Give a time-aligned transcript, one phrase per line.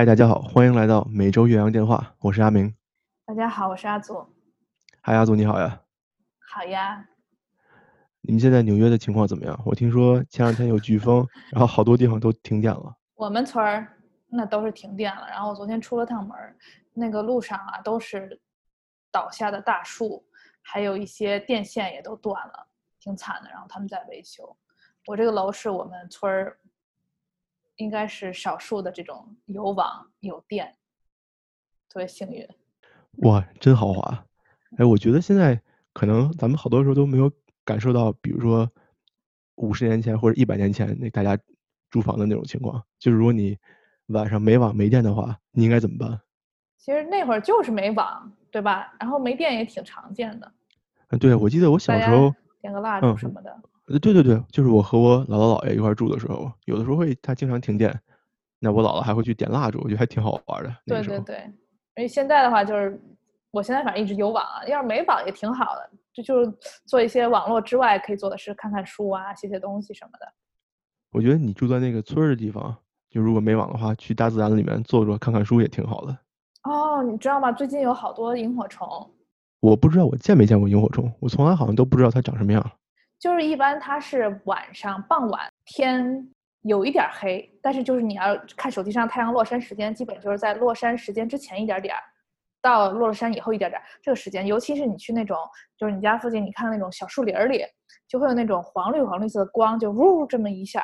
[0.00, 2.74] 嗨，大家好，欢迎来到每周岳阳电话，我是阿明。
[3.26, 4.26] 大家好，我是阿祖。
[5.02, 5.78] 嗨，阿祖你好呀。
[6.38, 7.06] 好呀。
[8.22, 9.60] 你们现在纽约的情况怎么样？
[9.62, 12.96] 我听说前两天有飓风，然后好多地方都停电了。
[13.14, 13.86] 我们村儿
[14.26, 16.34] 那都是停电了，然后我昨天出了趟门，
[16.94, 18.40] 那个路上啊都是
[19.12, 20.24] 倒下的大树，
[20.62, 22.66] 还有一些电线也都断了，
[22.98, 23.50] 挺惨的。
[23.50, 24.56] 然后他们在维修。
[25.06, 26.56] 我这个楼是我们村儿。
[27.80, 30.76] 应该是少数的这种有网有电，
[31.88, 32.46] 特别幸运。
[33.22, 34.26] 哇，真豪华！
[34.76, 35.58] 哎，我觉得现在
[35.94, 37.32] 可能咱们好多时候都没有
[37.64, 38.70] 感受到，比如说
[39.54, 41.38] 五十年前或者一百年前那大家
[41.88, 42.84] 住房的那种情况。
[42.98, 43.56] 就是如果你
[44.08, 46.20] 晚上没网没电的话，你应该怎么办？
[46.76, 48.94] 其实那会儿就是没网，对吧？
[49.00, 50.52] 然后没电也挺常见的。
[51.08, 53.50] 嗯，对，我记得我小时候点个蜡烛什么的。
[53.50, 53.60] 呃，
[53.98, 57.92] 对对对，就是我和我姥姥姥爷一块住的时候，有的时候会他经常停电，
[58.58, 60.74] 那我姥姥还会去点蜡烛，我觉得还挺好玩的。
[60.86, 61.36] 对对对，
[61.96, 63.00] 而且现在的话，就是
[63.50, 66.52] 我现在反正一直有网啊，要是没网也挺好的，就就是
[66.86, 70.26] 做一些网络之外可以做的事，看看书啊，写写东西什么的。
[71.12, 72.76] 我觉得你住在那个村儿的地方，
[73.08, 76.16] 就如果没网的话，去大自然里面坐坐看看书也挺好的。
[76.62, 77.50] 哦，你知道吗？
[77.50, 78.86] 最近有好多萤火虫。
[79.60, 82.70] 我不知道我见没见过萤火虫，我从来好像都不知道它长什么样。
[83.20, 86.26] 就是一般它是晚上傍晚天
[86.62, 92.00] 有一点黑，但是就是你要看手机上太阳落山时间，基本就是在落山时间之前一点点儿，
[92.62, 94.46] 到落了山以后一点点儿这个时间。
[94.46, 95.36] 尤其是你去那种
[95.76, 97.62] 就是你家附近，你看那种小树林里，
[98.08, 100.82] 就会有那种黄绿黄绿色的光，就呜这么一下，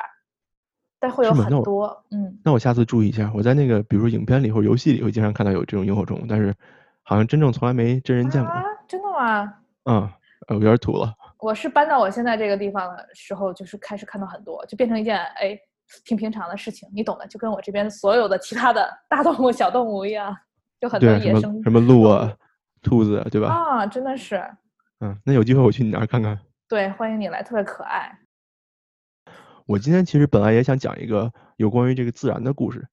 [0.99, 2.05] 但会有很多。
[2.11, 3.31] 嗯，那我下次注意一下。
[3.33, 6.53] 我在那个比如说影片里或者游戏里会经常看到有这种萤火虫，但是
[7.01, 8.51] 好像真正从来没真人见过。
[8.51, 9.53] 啊真的吗？
[9.85, 10.09] 嗯，
[10.49, 11.11] 我，有点土了。
[11.39, 15.57] 我是搬到我现在这个地方的时候，就是开始看到很多，就变成一件哎
[16.03, 20.35] 挺平常的事情，你懂的，就跟我这边所有的其他的大动物、小动物一样，
[20.79, 22.35] 就很多野生什么鹿啊、
[22.81, 23.49] 兔子，对吧？
[23.49, 24.43] 啊，真的是。
[24.99, 26.39] 嗯，那有机会我去你那儿看看。
[26.67, 28.19] 对，欢迎你来，特别可爱。
[29.67, 32.87] 我今天其实本来也想讲一个有关于这个自然的故事，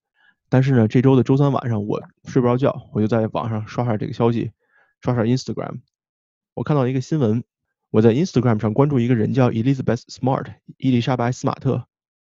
[0.50, 4.52] 但是呢，这周的周三晚上我睡不着觉，我就在网上刷刷这个消息，
[5.00, 5.80] 刷刷 Instagram，
[6.52, 7.42] 我看到一个新闻。
[7.94, 10.46] 我在 Instagram 上关注一个人叫 Elizabeth Smart，
[10.78, 11.86] 伊丽莎白·斯马特，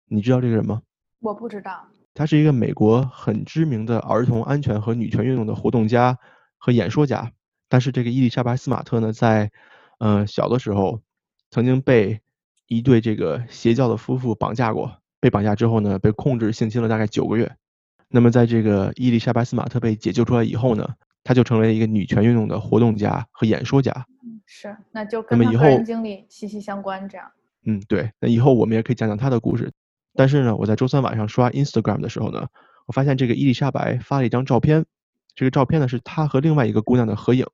[0.06, 0.83] 你知道这个人吗？
[1.21, 1.89] 我不知道。
[2.12, 6.19] 他是一个美国很知名的儿童安全和女权运动的活动家
[6.59, 7.33] 和演说家。
[7.71, 9.50] 但是这个伊丽莎白·斯马特呢，在
[9.99, 11.00] 呃小的时候
[11.50, 12.21] 曾经被
[12.66, 17.50] 一对这个邪教的夫妇绑架过，被绑架之后呢，被控制性侵了大概九个月。
[18.11, 20.87] 那么在这个伊丽莎白·斯马特被解救出来以后呢，
[21.25, 24.06] 他就成为了一个女权运动的活动家和演说家。
[24.47, 27.31] 是，那就跟他个人经历息息相关，这样。
[27.65, 29.73] 嗯，对，那以后我们也可以讲讲他的故事。
[30.15, 32.47] 但是呢，我在周三晚上刷 Instagram 的时候呢，
[32.87, 34.87] 我发现这个伊丽莎白发了一张照片，
[35.34, 37.45] 这个照片呢是她和另外一个姑娘的合影，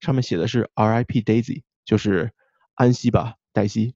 [0.00, 1.20] 上面写的是 R.I.P.
[1.20, 2.32] Daisy，就是
[2.74, 3.94] 安息吧，黛西。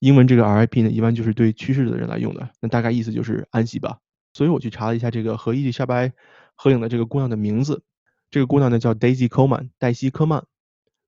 [0.00, 0.82] 英文这个 R.I.P.
[0.82, 3.98] 呢，一般就是对去世的人来用的，那大概意思就是安息吧。
[4.32, 6.12] 所以我去查了一下这个和伊丽莎白
[6.56, 7.84] 合影的这个姑娘的名字，
[8.30, 10.44] 这个姑娘呢叫 Daisy Coleman，黛西科曼。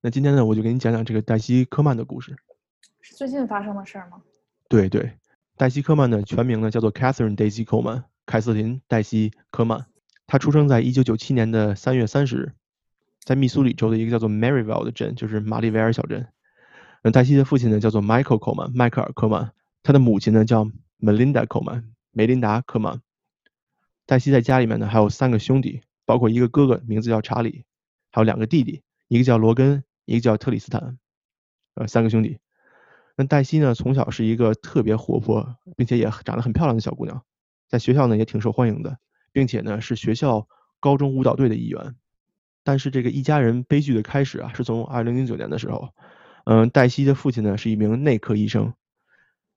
[0.04, 2.36] 那今天呢，我就给你讲讲这个黛西·科曼的故事。
[3.00, 4.20] 是最近发生的事儿吗？
[4.68, 5.12] 对对，
[5.56, 9.86] 黛西·科曼的全名呢叫做 Catherine Daisy Coleman，凯瑟琳·黛西·科曼。
[10.26, 12.52] 她出生在一九九七年的三月三十日，
[13.22, 16.26] 在密苏里州的一个叫做 Maryville 的镇，就是玛丽维尔小镇。
[17.04, 19.52] 那黛西的父亲呢叫做 Michael Coleman，迈克尔·科曼。
[19.84, 20.64] 他的母亲呢叫
[20.98, 23.00] Melinda Coleman，梅琳达·科曼。
[24.06, 27.64] 黛西在家里面呢还有三个兄弟，包括一个哥哥，名字叫查理，
[28.10, 29.84] 还有两个弟弟，一个叫罗根。
[30.04, 30.98] 一个叫特里斯坦，
[31.74, 32.38] 呃，三个兄弟。
[33.14, 37.22] 那黛西呢，从小是一个特别活泼，并且也长得很漂亮的小姑娘，
[37.68, 38.98] 在学校呢也挺受欢迎的，
[39.32, 40.48] 并且呢是学校
[40.80, 41.94] 高中舞蹈队的一员。
[42.64, 45.90] 但是这个一家人悲剧的开始啊，是从二零零九年的时候，
[46.44, 48.72] 嗯，黛西的父亲呢是一名内科医生，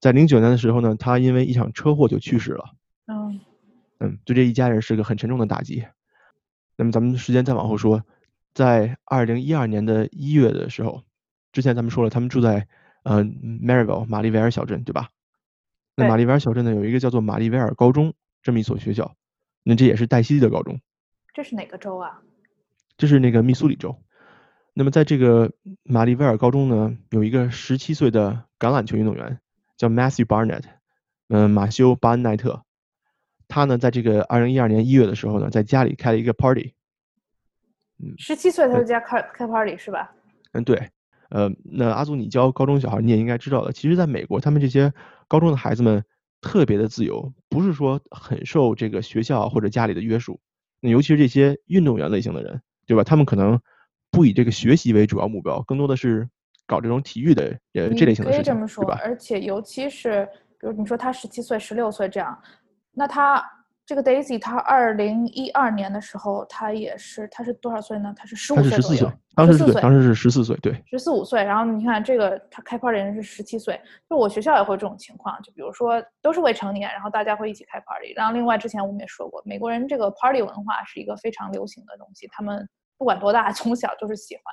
[0.02, 2.76] 在零九年的时候呢，他因为一场车祸就去世了。
[3.06, 3.40] 嗯，
[4.00, 5.86] 嗯，对这一家人是个很沉重的打击。
[6.76, 8.04] 那么咱们时间再往后说。
[8.56, 11.04] 在二零一二年的一月的时候，
[11.52, 12.68] 之前咱们说了，他们住在
[13.04, 15.10] 呃 Maryville 玛丽维尔小镇，对吧？
[15.96, 19.16] 那玛丽维尔小镇呢，有一个叫做玛丽维尔高中这么一所学校，
[19.62, 20.80] 那这也是黛西的高中。
[21.34, 22.22] 这是哪个州啊？
[22.98, 23.98] 这是那个密苏里州。
[24.74, 25.52] 那么在这个
[25.84, 29.40] 玛丽维尔高中呢，有一个十七岁的橄榄球运动员
[29.76, 30.64] 叫 Matthew Barnett，
[31.28, 32.64] 嗯，马修·巴恩奈特。
[33.50, 36.74] 他呢，在这个二零一二年一月的时候呢，在家里开了一个 party。
[38.18, 40.12] 十七岁他就家开开 party 是吧？
[40.52, 40.90] 嗯，对，
[41.30, 43.72] 呃，那阿祖，你教高中小孩，你也应该知道的。
[43.72, 44.94] 其实，在美国，他们这些
[45.28, 46.04] 高中的孩子们
[46.42, 50.40] 特别的自由，不是说很受这个学校或者家里的约束。
[50.82, 53.04] 那尤其是这些运动员类型的人，对吧？
[53.04, 53.60] 他们可能
[54.12, 56.28] 不以这个学习为主要目标，更多的是
[56.68, 60.28] 搞这种体育的呃这类型的事情，可以这么说，而且尤其是
[60.60, 62.38] 比如你说他十七岁、十六岁这样，
[62.92, 63.44] 那他。
[63.86, 68.12] 这个 Daisy，她二零一二年的时候，她也是，她是多少岁呢？
[68.18, 71.44] 她是十五岁十四岁，当时是当时是十四岁，对，十四五岁。
[71.44, 73.80] 然后你看这个，她开 party 人是十七岁，
[74.10, 78.12] 就我学校也会这种情况，就比如说都是未成年，然后大家会一起开 party。
[78.16, 82.68] 然后另外之前我们也说过，美国人这个 party 文化是一个非常流行的东西，他们
[82.98, 84.44] 不管多大，从小就是喜欢。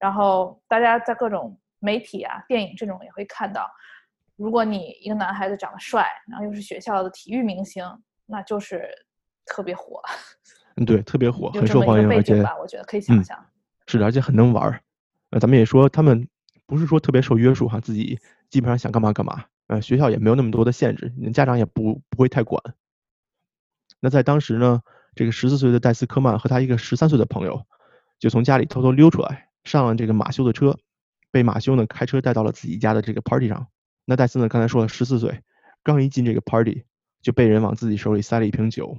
[0.00, 3.70] 然后大家在各种媒体啊、电影这种也会看到，
[4.34, 7.84] 如果你一个男孩子长得帅，然后又是学校的体育明星。
[8.26, 8.88] 那就是
[9.44, 10.02] 特别火，
[10.76, 13.46] 嗯，对，特别火，很受欢迎，而且我觉得可以想象，
[13.86, 14.80] 是的，而且很能玩儿。
[15.30, 16.28] 呃，咱们也说他们
[16.66, 18.18] 不是说特别受约束哈，自己
[18.50, 19.44] 基本上想干嘛干嘛。
[19.68, 22.62] 呃，学校也没有那么多的限制，家长也不不会太管。
[23.98, 24.82] 那在当时呢，
[25.14, 27.66] 这个十四岁的戴斯科曼和他一个十三岁的朋友，
[28.18, 30.78] 就从家里偷偷溜出来，上了这个马修的车，
[31.32, 33.66] 被马修呢开车带到了自己家的这个 party 上。
[34.04, 35.42] 那戴斯呢刚才说了十四岁，
[35.82, 36.84] 刚一进这个 party。
[37.26, 38.96] 就被人往自己手里塞了一瓶酒，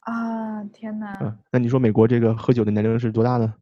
[0.00, 1.16] 啊天哪！
[1.20, 3.54] 嗯，那你说美国这个喝酒的年龄是多大呢？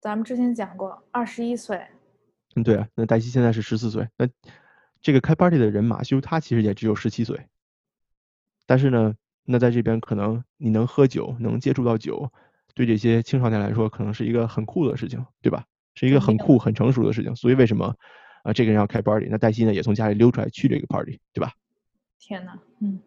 [0.00, 1.86] 咱们之前讲过，二十一岁。
[2.56, 4.08] 嗯，对啊，那黛西现在是十四岁。
[4.16, 4.26] 那
[5.02, 7.38] 这个开 party 的人马修，他其实也只有十七岁。
[8.64, 9.14] 但是呢，
[9.44, 12.32] 那在这边可能你能喝酒，能接触到酒，
[12.74, 15.66] 对这些青少年来说，可能是一个很酷的事情，对吧？
[15.94, 17.36] 是一个很酷、很成熟的事情。
[17.36, 17.94] 所以为什么
[18.44, 19.28] 啊，这个人要开 party？
[19.30, 21.52] 那黛西呢，也从家里溜出来去这个 party，对吧？
[22.18, 22.98] 天哪，嗯。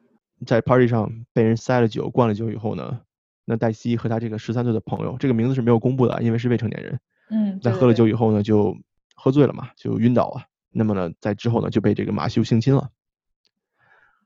[0.46, 3.02] 在 party 上被人塞了酒、灌了酒以后呢，
[3.46, 7.00] 那黛西和他这个十三岁的朋友，这个名字是没有公布的，因为是未成年人。
[7.30, 7.60] 嗯。
[7.62, 8.78] 在喝了酒以后呢，就
[9.16, 10.44] 喝醉了嘛，就晕倒了。
[10.72, 12.90] 那么呢，在之后呢，就被这个马修性侵了。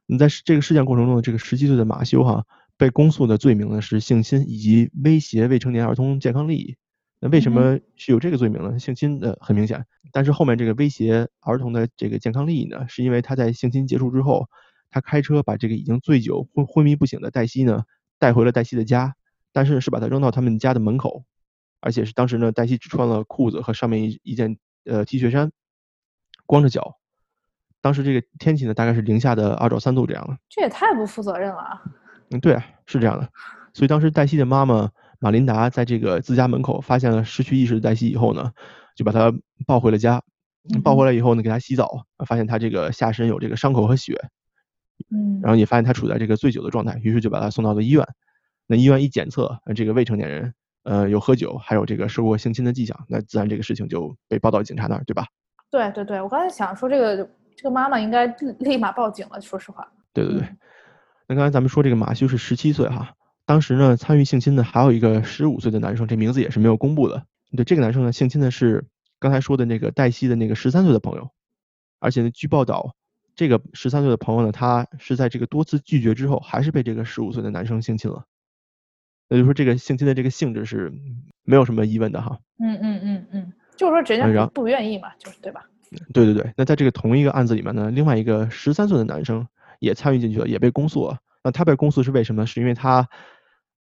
[0.05, 2.45] 你在这个事件过程中呢，这个十七岁的马修哈
[2.77, 6.75] 被公诉的罪名呢是性侵以及威胁未成年儿童健康利益。
[7.19, 8.79] 那为什么是有这个罪名呢？
[8.79, 14.47] 性侵的很明显，但是后面这个威胁儿童的这个健康利益呢，是因为他在性侵结束之后。
[14.89, 17.83] 他开车把这个已经醉酒、昏昏迷不醒的黛西呢
[18.19, 19.15] 带回了黛西的家，
[19.51, 21.23] 但是是把他扔到他们家的门口，
[21.79, 25.51] 而且是当时呢，黛西只穿了裤子和上面一一件呃 T 恤衫，
[26.45, 26.95] 光着脚。
[27.81, 30.37] 当时这个天气呢大概是零下的二到三度这样的。
[30.49, 31.81] 这也太不负责任了。
[32.31, 33.29] 嗯，对，是这样的。
[33.73, 34.89] 所以当时黛西的妈妈
[35.19, 38.51] 马琳达在这个自家门口发现了失去意识的黛西以后呢，
[38.95, 39.31] 就把她
[39.65, 40.23] 抱回了家。
[40.83, 44.29] 抱回来以后呢，给她洗澡，发现她这个下身有这个伤口和血。
[45.11, 48.05] 嗯，然后也发现他处在这个醉酒的状态，于是就把他送到了医院。
[48.65, 50.53] 那医院一检测，这个未成年人，
[50.83, 55.25] 呃，有喝酒，还有这个受过性侵的迹象，那自然这个事情就被报到警察那儿，对吧？
[55.71, 58.27] 对对对，我刚才想说这个这个妈妈应该
[58.59, 59.89] 立马报警了，说实话。
[60.11, 60.47] 对对对，
[61.27, 63.13] 那刚才咱们说这个马修是十七岁哈，
[63.45, 67.25] 当时呢参与性侵的还有一个十五岁的男生，这名字也是没有公布的。
[67.55, 68.85] 对，这个男生呢性侵的是
[69.17, 71.29] 刚才说的那个黛西的那个十三岁的朋友，
[72.01, 72.96] 而且呢据报道。
[73.37, 78.25] 这个十三岁的朋友呢，他是在这个多次拒绝之后，还是被这个十五岁的男生性侵了。
[79.29, 80.91] 那就是说这个性侵的这个性质是
[81.43, 82.39] 没有什么疑问的哈。
[82.59, 85.63] 嗯嗯嗯嗯，就是说人家不愿意嘛，就是对吧？
[86.13, 86.51] 对对对。
[86.57, 89.47] 那在这个同一个案子里面呢，另外一个十三岁的男生
[89.79, 91.19] 也参与进去了，也被公诉了。
[91.43, 92.47] 那他被公诉是为什么？
[92.47, 93.07] 是因为他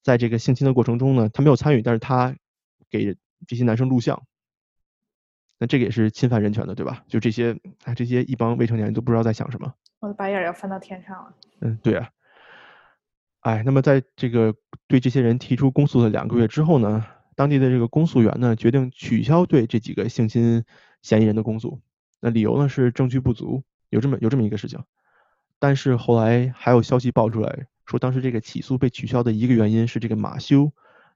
[0.02, 2.36] 在这个性侵的过程中呢，他没有参与，但是他
[2.90, 4.22] 给这些男生录像。
[5.58, 7.02] 那这个也是侵犯人权的，对吧？
[7.08, 9.74] 就这些，啊，这些一帮未成年人都不知道在想什么。
[10.00, 11.32] 我的白眼要翻到天上了。
[11.60, 12.10] 嗯，对啊。
[13.40, 14.54] 哎，那么在这个
[14.86, 20.64] 对这些人提出公诉的两个月之后呢，当地的这个公诉员呢决定取消对这几个性侵
[21.00, 21.80] 嫌疑人的公诉。
[22.20, 24.78] 那理由呢是证据不足，有这么有这么一个事情。
[25.58, 30.72] 但是后来还有消息爆出来说，当时这个起诉被取消的一个原因是这个马修，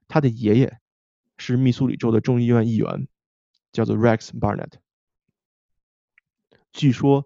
[0.07, 0.79] 他的爷爷
[1.37, 3.07] 是密苏里州的众议院议员。
[3.71, 4.73] 叫做 Rex Barnett，
[6.73, 7.25] 据说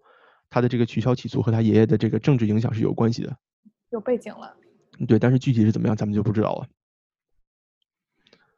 [0.50, 3.36] 他的这个取消起诉和他爷爷的这个政治影响是有关系的，
[3.90, 4.56] 有背景了。
[5.08, 6.68] 对，但是具体是怎么样，咱们就不知道了。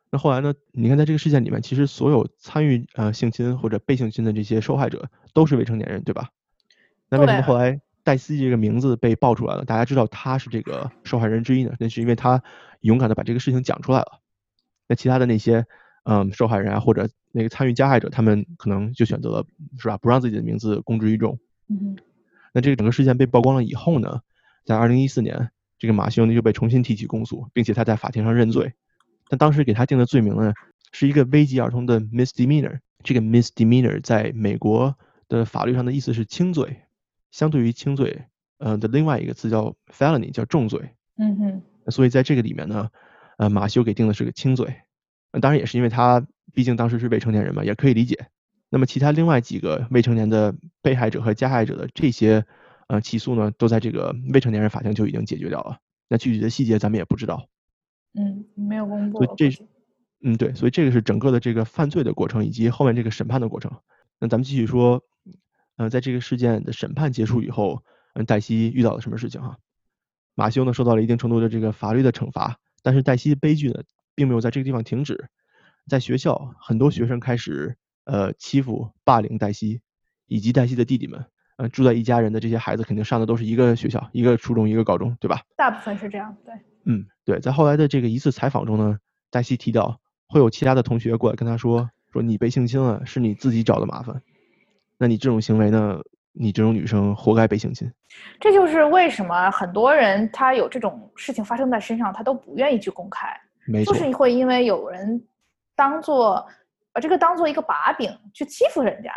[0.09, 0.53] 那后来呢？
[0.73, 6.29] 你看，在这个事件里面，其实所有参与呃性侵或者被性侵的这些受害者都是未成年人，对吧？
[7.09, 9.63] 那为什么后来戴斯这个名字被爆出来了？
[9.63, 11.73] 大家知道他是这个受害人之一呢？
[11.79, 12.43] 那是因为他
[12.81, 14.19] 勇敢的把这个事情讲出来了。
[14.87, 15.65] 那其他的那些。
[16.09, 19.45] 嗯，受害人啊，或者那个参与加害者，他们可能就选择了，
[19.77, 19.97] 是吧？
[19.99, 21.37] 不让自己的名字公之于众。
[21.69, 21.95] 嗯。
[22.51, 24.21] 那这个整个事件被曝光了以后呢，
[24.65, 28.73] 在二零一四年，这个马修呢就被重新提起公诉，并且他在法庭上认罪。
[29.29, 30.51] 但当时给他定的罪名呢，
[30.91, 32.79] 是一个危及儿童的 misdemeanor。
[33.03, 34.97] 这个 misdemeanor 在美国
[35.29, 36.81] 的法律上的意思是轻罪，
[37.29, 38.25] 相对于轻罪，
[38.57, 40.89] 呃的另外一个词叫 felony，叫重罪。
[41.17, 42.89] 嗯哼，所以在这个里面呢，
[43.37, 44.75] 呃，马修给定的是个轻罪。
[45.41, 48.27] 当然也是因为他毕竟当时是未成年人嘛，也可以理解。
[48.69, 52.45] 那么其他另外几个未成年的被害者和加害者的这些
[52.87, 55.77] 呃起诉呢，都在这个未成年人法庭就已经解决掉了。
[56.09, 57.47] 那具体的细节咱们也不知道。
[58.13, 59.23] 嗯，没有公布。
[59.23, 59.65] 所以这是，
[60.21, 63.71] 嗯对，所以这个是整个的这个犯罪的过程以及后面这个审判的过程。
[64.19, 65.03] 那咱们继续说，
[65.75, 69.57] 呃，在这个事件的审判结束以后，嗯，黛西遇到了什么事情哈？
[70.33, 73.83] 马修呢受到了一定程度的这个法律的惩罚，但是黛西的悲剧呢
[74.17, 75.29] 并没有在这个地方停止，
[75.87, 79.81] 在学校很多学生开始呃欺负霸凌黛西
[80.25, 81.23] 以及黛西的弟弟们，
[81.57, 85.41] 呃住在一家人的这些孩子肯定上的都是一个学校，一个初中一个高中，对吧？
[85.55, 86.55] 大部分是这样，对。
[86.85, 88.97] 嗯，对，在后来的这个一次采访中呢，
[89.29, 94.23] 黛西提到会有其他的同学过来跟他说说你被性侵了是你自己找的麻烦，
[94.97, 96.01] 那你这种行为呢？
[96.39, 97.91] 你这种女生活该被性侵，
[98.39, 103.27] 这就是为什么很多人他有这种事情发生在身上，他都不愿意去公开，
[103.67, 105.21] 没错，就是会因为有人
[105.75, 106.45] 当做
[106.91, 109.11] 把这个当做一个把柄去欺负人家。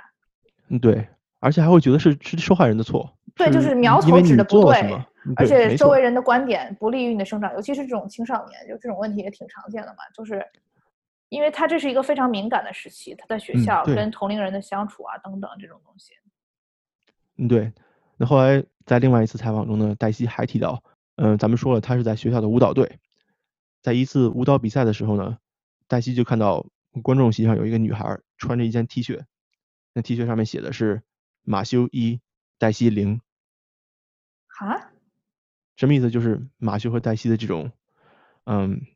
[0.69, 1.07] 嗯，对，
[1.38, 5.04] 而且还会觉得是是受害人的错，对，就是苗头指的不对，
[5.37, 10.45] 而且周围人的观点不利于你的生长，尤其是这种青少年，就这种问题也挺常见的嘛，就是
[11.28, 16.12] 因为他这是一个非常敏感的时期，他在学校跟同龄人的相处啊等等这种东西。
[17.38, 17.73] 嗯，对。
[18.16, 20.83] 那后来在另外一次采访中呢，黛西还提到，
[21.16, 22.99] 嗯，咱们说了，他是在学校的舞蹈队，
[23.82, 25.38] 在一次舞蹈比赛的时候呢，
[25.88, 26.66] 黛西就看到
[27.02, 29.25] 观众席上有一个女孩穿着一件 T 恤，
[29.92, 31.02] 那 T 恤上面写的是
[31.42, 32.20] 马修一，
[32.58, 33.20] 黛西零。
[34.58, 34.90] 啊？
[35.76, 36.10] 什么意思？
[36.10, 37.72] 就是马修和黛西的这种，
[38.44, 38.87] 嗯，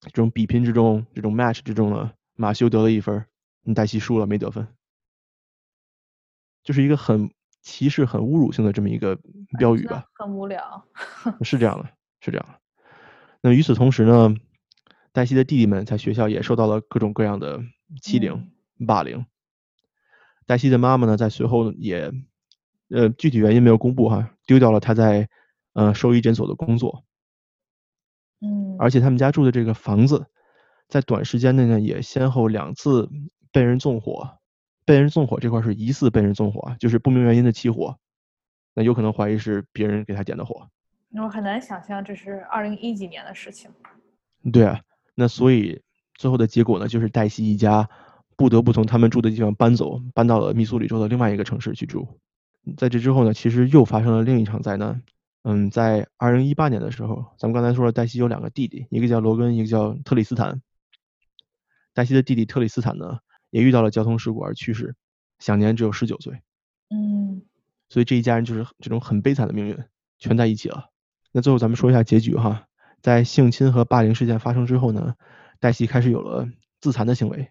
[0.00, 3.26] 这种比拼之中，这种 match 之中呢，马修得了一分，
[3.74, 4.68] 黛西输了，没得分，
[6.62, 7.30] 就是一个很。
[7.60, 9.18] 歧视很侮辱性的这么一个
[9.58, 10.86] 标语吧，很无聊，
[11.42, 11.90] 是这样的，
[12.20, 12.60] 是这样的。
[13.40, 14.34] 那与此同时呢，
[15.12, 17.60] 黛西的弟弟们在学校也受到了各种各样的
[18.02, 18.50] 欺凌、
[18.86, 19.26] 霸凌。
[20.46, 22.12] 黛西的妈妈呢，在随后也，
[22.88, 25.28] 呃，具体原因没有公布哈，丢掉了她在
[25.74, 27.04] 呃兽医诊所的工作。
[28.40, 30.26] 嗯，而且他们家住的这个房子，
[30.88, 33.08] 在短时间内呢，也先后两次
[33.52, 34.38] 被人纵火。
[34.84, 37.98] 被人纵火这块是疑似被人纵火，就是不明原因的起火，
[38.72, 40.70] 那有可能怀疑是别人给他点的火。
[41.12, 43.70] 我很难想象这是二零一几年的事情。
[44.52, 44.80] 对啊，
[45.14, 45.82] 那所以
[46.14, 47.88] 最后的结果呢，就是黛西一家
[48.36, 52.20] 不得不从他们住的地方搬走，搬到了密苏里州的另外一个城市去住。
[52.76, 55.02] 在这之后呢，其实又发生了另一场灾难。
[55.42, 60.60] 嗯，在二零一八年的时候，咱们刚才说了，黛西有两个弟弟，一个叫罗根，一个叫特里斯坦。
[61.94, 63.18] 黛西的弟弟特里斯坦呢？
[63.50, 64.94] 也遇到了交通事故而去世，
[65.38, 66.34] 享年只有十九岁。
[66.90, 67.40] 嗯，
[67.88, 69.78] 所以这一家人就是这种很悲惨的命运，
[70.18, 70.90] 全在一起了。
[71.32, 72.66] 那最后咱们说一下结局哈，
[73.00, 75.14] 在性侵和霸凌事件发生之后呢，
[75.60, 76.48] 黛西开始有了
[76.80, 77.50] 自残的行为，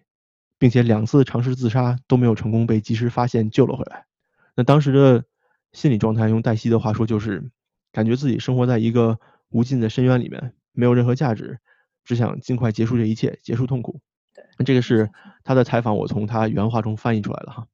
[0.58, 4.06] 并且两次尝试自杀都没有成功被及时发现救了回来。
[4.54, 5.24] 那当时的
[5.72, 7.50] 心理状态，用黛西的话说就是
[7.92, 9.20] 感觉自己生活在一个
[9.50, 11.58] 无尽的深渊里面，没有任何价值，
[12.04, 14.00] 只想尽快结束这一切，结束痛苦。
[14.56, 15.10] 那这个是
[15.44, 17.66] 他的采访，我从他原话中翻译出来的哈。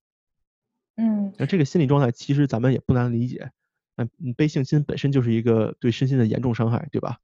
[0.97, 3.51] 嗯，那这个心理状态其实咱们也不难理解。
[3.97, 7.19] 那被性侵本身就是一个对身心的严重伤害，对吧？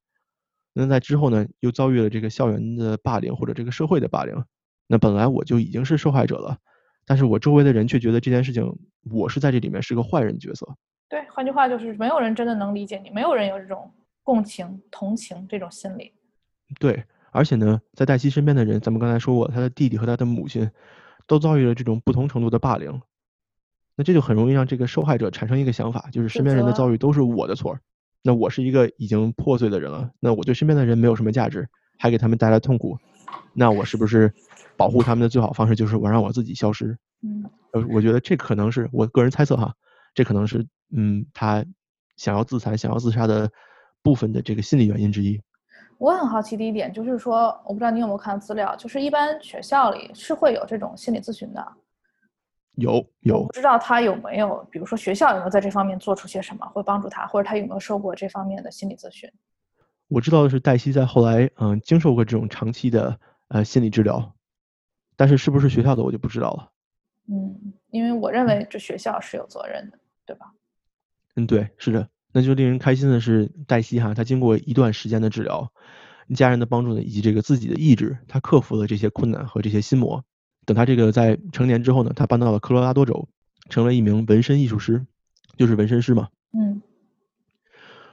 [0.72, 4.44] 那在之后呢，又遭遇了这个校园的霸凌或者这个社会的霸凌。
[4.86, 6.58] 那本来我就已经是受害者了，
[7.06, 8.64] 但是我周围的人却觉得这件事情
[9.10, 10.66] 我是在这里面是个坏人角色。
[11.08, 16.12] 对，换句话就是没有人真的能理解你，没有人有这种共情、同情这种心理。
[16.78, 17.04] 对。
[17.32, 20.68] 而且呢，在黛西身边的人，咱们刚才说过，他的弟弟和他的母亲
[21.28, 23.00] 都遭遇了这种不同程度的霸凌，
[23.96, 27.78] 那这就很容易让这个受害者产生一个想法，就是身边人的遭遇都是我的错，
[28.22, 31.68] 那我是一个已经破碎的人了，那我对身边的人没有什么价值，
[31.98, 32.96] 还给他们带来痛苦，
[33.52, 34.32] 那我是不是
[34.76, 36.96] 保护他们的最好方式就是我让我自己消失？
[37.22, 39.74] 嗯，呃，我觉得这可能是我个人猜测哈，
[40.14, 40.66] 这可能是
[40.96, 41.64] 嗯他
[42.16, 43.50] 想要自残、想要自杀的
[44.02, 45.40] 部分的这个心理原因之一。
[45.98, 51.62] 我很好奇的一点就是说，我不知道你有没有看资料，就是一般学校里是会有这种心理咨询的。
[52.76, 59.30] 有有，不知道他有没有，比如说学校有没有在这方面做出些什么，会帮助他，或者他有没有受过这方面的心理咨询？
[60.08, 64.34] 我知道的是，黛西在后来嗯经受过这种长期的呃心理治疗，
[65.16, 66.70] 但是是不是学校的我就不知道了。
[67.28, 70.52] 嗯，因为我认为这学校是有责任的，对吧？
[71.36, 72.08] 嗯，对，是的。
[72.32, 75.72] 那就令人开心的是，黛西哈，她经过一段时间的治疗，
[76.34, 80.24] 家人的帮助呢，以及这个自己的意志，她克服了这些困难和这些心魔。
[80.70, 83.28] 等他这个在成年之后呢，他搬到了科罗拉多州，
[83.70, 85.04] 成为一名纹身艺术师，
[85.56, 86.28] 就是纹身师嘛。
[86.52, 86.80] 嗯。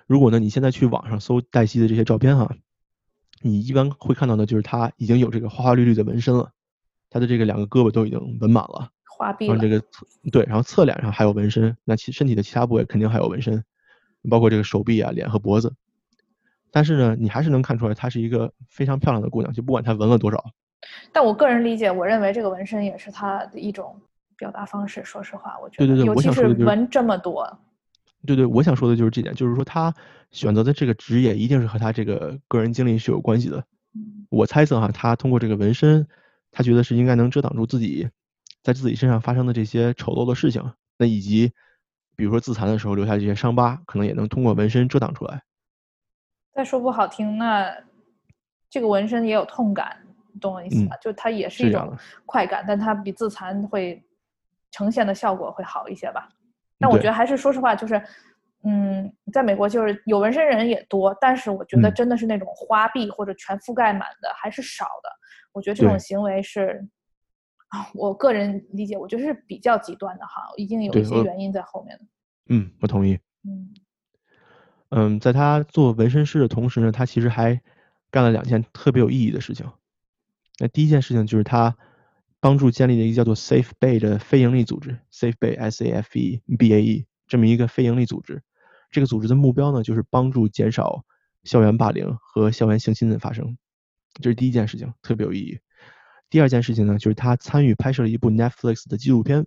[0.08, 2.56] 如果呢你现在去网上搜黛西的这些照片哈，
[3.44, 6.52] 你一般会看到的就是她已经有这个花花绿绿的纹身了，
[7.12, 9.80] 她的这个两个胳膊都已经纹满了，花臂然后这个
[10.32, 13.64] 对，然后侧脸上还有纹身，那其身体的其他部位肯定还有纹身，
[14.32, 15.76] 包括这个手臂啊、脸和脖子。
[16.72, 20.44] 但是呢，你还是能看出来她是一个非常漂亮的姑娘，就不管她纹了多少。
[21.12, 24.00] 但我个人理解，我认为这个纹身也是他的一种
[24.38, 25.04] 表达方式。
[25.04, 27.60] 说实话，我觉得，对对对尤其是纹这么多，
[28.26, 29.94] 对对，我想说的就是这点，就是说他
[30.32, 33.58] 选择的这个职业一定是和他这个个人经历是有关系的。
[33.96, 36.08] 嗯我猜测哈，他通过这个纹身，
[36.52, 38.10] 他觉得是应该能遮挡住自己
[38.62, 41.54] 在自己身上发生的这些丑陋的事情，那以及
[42.18, 45.44] 比如说自残的时候留下这些伤疤，可能也能通过纹身遮挡出来。
[46.52, 47.74] 再说不好听，那
[48.70, 50.07] 这个纹身也有痛感，你
[50.40, 50.96] 懂我意思吧？
[51.02, 54.04] 就它也是一种快感，但它比自残会
[54.72, 56.30] 呈现的效果会好一些吧。
[56.80, 58.02] 但我觉得还是说实话，就是，
[58.64, 65.10] 嗯，在美国就是有纹身人也多，但是我觉得嗯真的是那种花臂或者全覆盖满的还是少的。
[65.54, 66.88] 我觉得这种行为是，
[67.70, 72.06] 啊，我个人理解，我觉得是比较极端的哈，一定有一些原因在后面的。
[72.50, 73.20] 嗯，我同意。
[73.44, 73.74] 嗯
[74.90, 77.60] 嗯，在他做纹身师的同时呢，他其实还
[78.12, 79.66] 干了两件特别有意义的事情。
[80.58, 81.78] 那第一件事情就是他
[82.40, 88.44] 帮助建立了一个叫做 Safe Bay 的非营利组织，Safe Bay S A F E B A E 这么一个非营利组织。
[88.90, 91.04] 这个组织的目标呢，就是帮助减少
[91.44, 93.58] 校园霸凌和校园性侵的发生。
[94.22, 95.60] 这是第一件事情，特别有意义。
[96.30, 99.46] 第二件事情呢，就是他参与拍摄了一部 Netflix 的纪录片，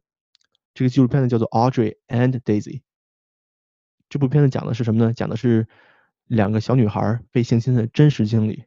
[0.75, 2.83] 这个纪录片呢叫做 Audrey and Daisy。
[4.09, 5.13] 这部片子讲的是什么呢？
[5.13, 5.67] 讲的是
[6.27, 8.65] 两个小女孩被性侵的真实经历。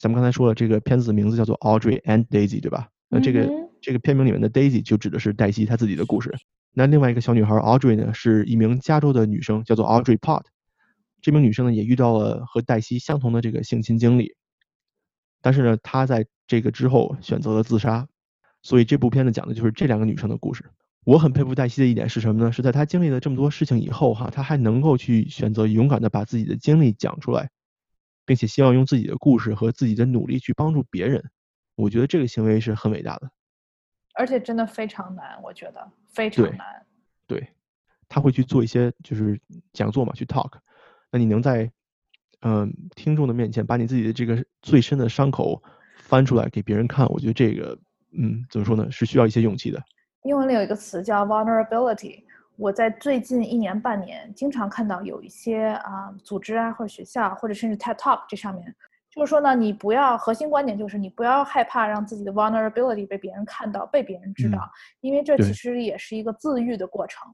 [0.00, 2.88] 咱们刚才说了，这个片子的名字叫做 Audrey and Daisy，对吧？
[3.08, 6.34] 那这个、嗯这个片名里面的 Daisy 就指的是黛西她自己的故事。
[6.74, 10.42] 那另外一个小女孩 Audrey 呢，是一名加州的女生，叫做 Audrey Pot。
[11.22, 14.34] 这名女生呢，也遇到了和黛西相同的这个性侵经历，
[15.40, 18.06] 但是呢，她在这个之后选择了自杀。
[18.62, 20.64] 所以这部片子讲的就是这两个女生的故事。
[21.04, 22.52] 我很佩服黛西的一点是什么呢？
[22.52, 27.48] 是在她经历了这么多事情以后，哈，她还能够去选择勇敢的把自己的经历讲出来，
[28.30, 31.20] 并且希望用自己的故事和自己的努力去帮助别人。
[31.74, 33.28] 我觉得这个行为是很伟大的。
[34.14, 36.86] 而且真的非常难，我觉得非常难。
[37.26, 37.48] 对，
[38.08, 39.40] 他会去做一些就是
[39.72, 40.52] 讲座嘛，去 talk。
[41.10, 41.68] 那你能在
[42.42, 45.60] 嗯、听众的面前把你自己的这个最深的伤口
[45.96, 47.76] 翻出来给别人看，我觉得这个
[48.12, 49.82] 嗯怎么说呢，是需要一些勇气的。
[50.22, 52.22] 英文里有一个词叫 vulnerability。
[52.60, 58.76] 我在最近一年半年，经常看到有一些啊、组织啊，或者学校，或者甚至 TED Talk 这上面，
[59.08, 64.70] 就是说呢，你不要核心观点就是你不要害怕让自己的 vulnerability 被别人看到，被别人知道，嗯
[65.00, 67.26] 因为这其实也是一个自愈的过程。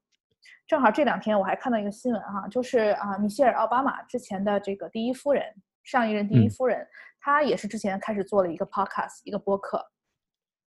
[0.65, 5.43] 正好这两天我还看到一个新闻哈，就是啊，米歇尔奥巴马之前的这个第一夫人，
[5.83, 6.87] 上一任第一嗯夫人，
[7.21, 9.85] 她也是之前开始做了一个 podcast 一个播客，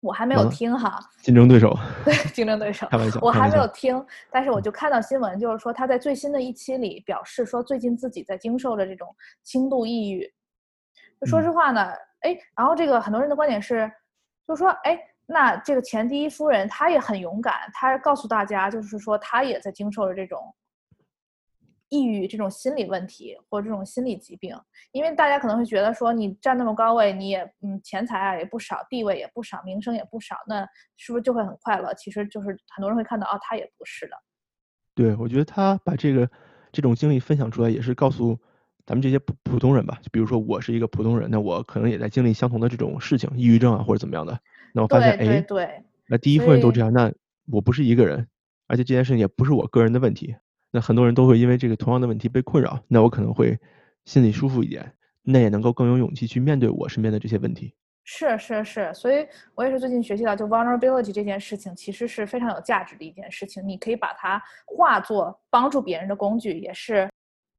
[0.02, 10.32] 我还没有听哈，竞争对手， 对竞争对手开玩笑，我还没有听，但是我就看到新闻，就是说他在最新的一期里表示说，最近自己在经受着这种轻度抑郁。
[11.20, 13.92] 就说嗯实话呢，哎，然后这个很多人的观点是，
[14.48, 20.40] 就是说，哎，那这个前第一夫人她也很勇敢，她告诉大家，就是说她也在经受着这种
[21.90, 24.56] 抑郁这种心理问题或者这种心理疾病。
[24.92, 31.94] 因为大家可能会觉得说，你站那么高位，你也嗯钱财啊也不少，地位也不少，名声也不少，那是不是就会很快乐？
[31.96, 34.14] 其实就是很多人会看到，哦，他也不是的。
[34.96, 36.30] 对我觉得他把这个
[36.72, 38.38] 这种经历分享出来，也是告诉
[38.86, 40.00] 咱们这些普普通人吧。
[40.02, 44.40] 就比如说我是一个普通人，那我可能也在经历相同的这种事情，抑郁症啊或者怎么样的。
[44.74, 47.12] 那我发现，哎，对，那第一夫人都这样，那
[47.52, 48.28] 我不是一个人，
[48.68, 50.36] 而且这件事情也不是我个人的问题。
[50.72, 53.58] 那很多人都会因为这个同样的问题被困扰，那我可能会
[54.06, 57.74] 心里舒服一点，那也能够更有勇气去面对我身边的这些问题。
[58.04, 63.68] 是是是，所以我也是最近学习到，就 vulnerability 这件事情其实是非常有价值的一件事情。
[63.68, 67.08] 你可以把它化作帮助别人的工具，也是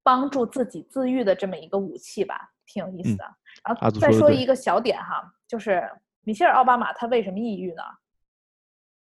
[0.02, 3.24] 帮助自己自愈的这么一个武器吧，挺有意思嗯的。
[3.64, 5.88] 然后再说一个小点哈，就是
[6.22, 7.82] 米歇尔奥巴马他为什么抑郁呢？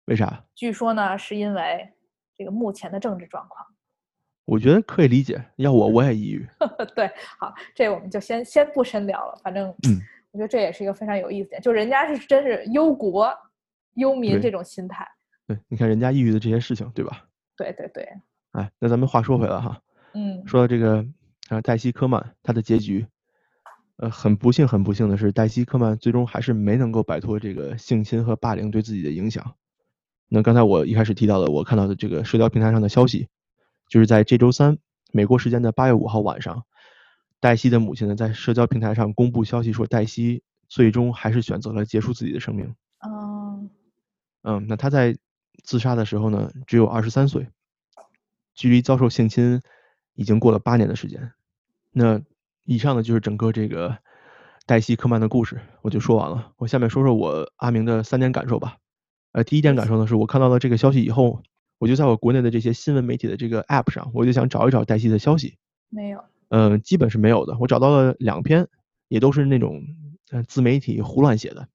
[0.05, 0.43] 为啥？
[0.53, 1.89] 据说呢，是因为
[2.37, 3.65] 这个目前的政治状况。
[4.47, 6.47] 我觉得可以理解，要我我也抑郁。
[6.95, 9.37] 对，好，这我们就先先不深聊了。
[9.43, 9.99] 反正，嗯，
[10.31, 13.29] 我觉得这也是一个非常有意思的点，就人家是真是忧国
[13.95, 15.05] 忧民这种心态。
[15.45, 17.25] 对，你看人家抑郁的这些事情，对吧？
[17.57, 18.07] 对对对，
[18.53, 19.81] 哎，那咱们话说回来哈，
[20.13, 21.05] 嗯，说到这个
[21.49, 23.05] 啊，黛西科曼她的结局，
[23.97, 29.55] 呃，很不幸，很不幸的是，黛西科曼最终还是没能够摆脱这个性侵和霸凌对自己的影响。
[30.29, 33.27] 那刚才我一开始提到的，我看到的这个社交平台上的消息，
[33.87, 34.77] 就是在这周三，
[35.11, 36.63] 美国时间的八月五号晚上，
[37.39, 42.75] 黛西的母亲呢在社交平台上公布消息说，黛西最终还是选择了结束自己的生命。
[42.99, 43.69] 嗯
[44.43, 45.17] 嗯，那她在
[45.63, 47.47] 自杀的时候呢，只有二十三岁，
[48.53, 49.61] 距离遭受性侵
[50.13, 51.31] 已经过了八年的时间。
[51.91, 52.21] 那
[52.63, 53.97] 以上呢就是整个这个
[54.65, 56.51] 黛西·科曼的故事，我就说完了。
[56.57, 58.77] 我下面说说我阿明的三点感受吧。
[59.31, 61.41] 呃，第一点感受呢，是我看到了这个消息以后，
[61.77, 65.57] 我就在我国内的这些新闻媒体的这个 App 上，我就想找一找黛西的消息。
[65.89, 66.23] 没有。
[66.49, 67.57] 嗯，基本是没有的。
[67.59, 68.67] 我找到了两篇，
[69.09, 69.83] 也都是那种
[70.31, 71.67] 呃自媒体胡乱写的。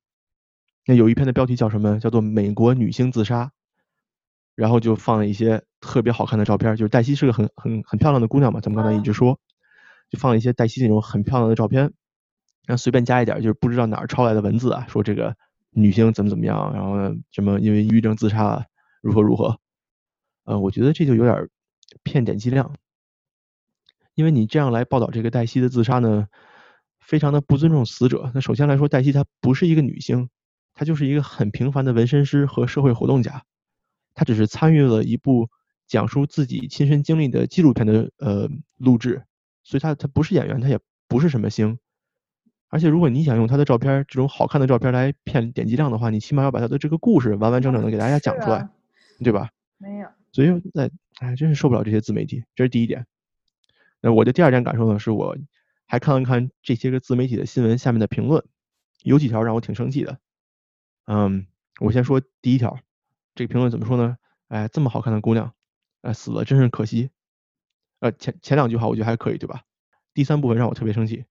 [0.86, 2.00] 那有一篇的标题叫什么？
[2.00, 3.52] 叫做“美国女星自杀”，
[4.56, 9.38] 然后就放了一些特别好看的照片，就是黛西是个很很很漂亮的姑娘嘛，咱们刚才一直说，
[10.10, 11.82] 就放了一些黛西那种很漂亮的照片，
[12.66, 15.36] 然后随便加一点，就是不知道哪儿抄来的文字啊，说这个
[15.70, 18.64] 女星怎么怎么样，然后呢什么因为抑郁症自杀了，
[19.00, 19.60] 如何如何。
[20.44, 21.48] 呃，我觉得这就有点
[22.02, 22.74] 骗点击量，
[24.14, 26.26] 因为你这样来报道这个黛西的自杀呢，
[27.00, 28.30] 非常的不尊重死者。
[28.34, 30.28] 那首先来说，黛西她不是一个女星。
[30.74, 33.42] 她就是一个很平凡的纹身师和社会活动家，
[34.14, 35.50] 她只是参与了一部
[35.86, 39.22] 讲述自己亲身经历的纪录片的呃录制，
[39.62, 41.78] 所以她她不是演员，她也不是什么星。
[42.68, 48.66] 而且如果你想用他的照片这种好看的照片来骗点击量的话，你起码要把他的这个故事完完整整的给大家讲出来，
[49.22, 49.50] 对吧？
[49.76, 50.08] 没有。
[50.32, 50.90] 所以那
[51.20, 53.06] 哎，真是受不了这些自媒体，这是第一点。
[54.00, 55.36] 那我的第二点感受呢，是我
[55.86, 58.44] 还看了看这些个自媒体的新闻下面的评论，
[59.02, 60.18] 有几条让我挺生气的。
[61.06, 61.46] 嗯，
[61.80, 62.78] 我先说第一条，
[63.34, 64.16] 这个评论怎么说呢？
[64.48, 65.54] 哎，这么好看的姑娘，
[66.00, 67.10] 哎，死了真是可惜。
[68.00, 69.62] 呃，前前两句话我觉得还可以，对吧？
[70.14, 71.24] 第三部分让我特别生气，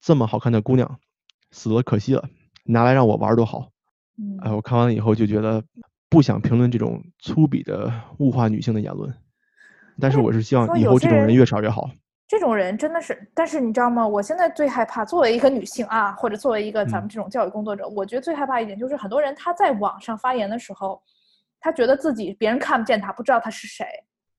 [0.00, 1.00] 这么好看的姑娘
[1.50, 2.28] 死了可惜了，
[2.64, 3.72] 拿来让我玩多好。
[4.40, 5.64] 哎，我看完了以后就觉得
[6.12, 9.10] 不想评论这种粗鄙的物化女性的言论，
[9.98, 11.90] 但是我是希望以后这种人越少越好。
[12.28, 14.06] 这种人真的是，但是你知道吗？
[14.06, 21.02] 我现在最害怕，作为一个女性啊，或者作为一个咱们这种教育工作者，我觉得最害怕一点就是很多人他在网上发言的时候，
[21.58, 23.86] 他觉得自己别人看不见他，不知道他是谁。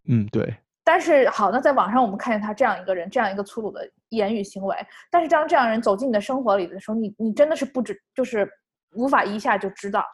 [0.08, 0.56] 嗯，对。
[0.84, 4.78] 但是好，那在网上我们看见他这样一个人，这样一个粗鲁的言语行为，
[5.10, 8.48] 但是当这样人走进你的生活里的时候，你你真的是不知，就是
[8.94, 10.06] 无法一下就知道。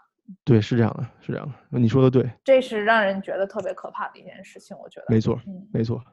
[0.44, 1.80] 对，是这样的，是这样的。
[1.80, 2.30] 你说的对。
[2.44, 5.06] 这是让人觉得特别可怕的一件事情，我觉得。
[5.10, 5.40] 没错，
[5.72, 6.04] 没错。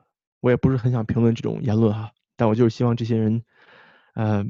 [0.40, 3.42] 我也不是很想评论这种言论哈，但我就是希望这些人，
[4.14, 4.44] 呃，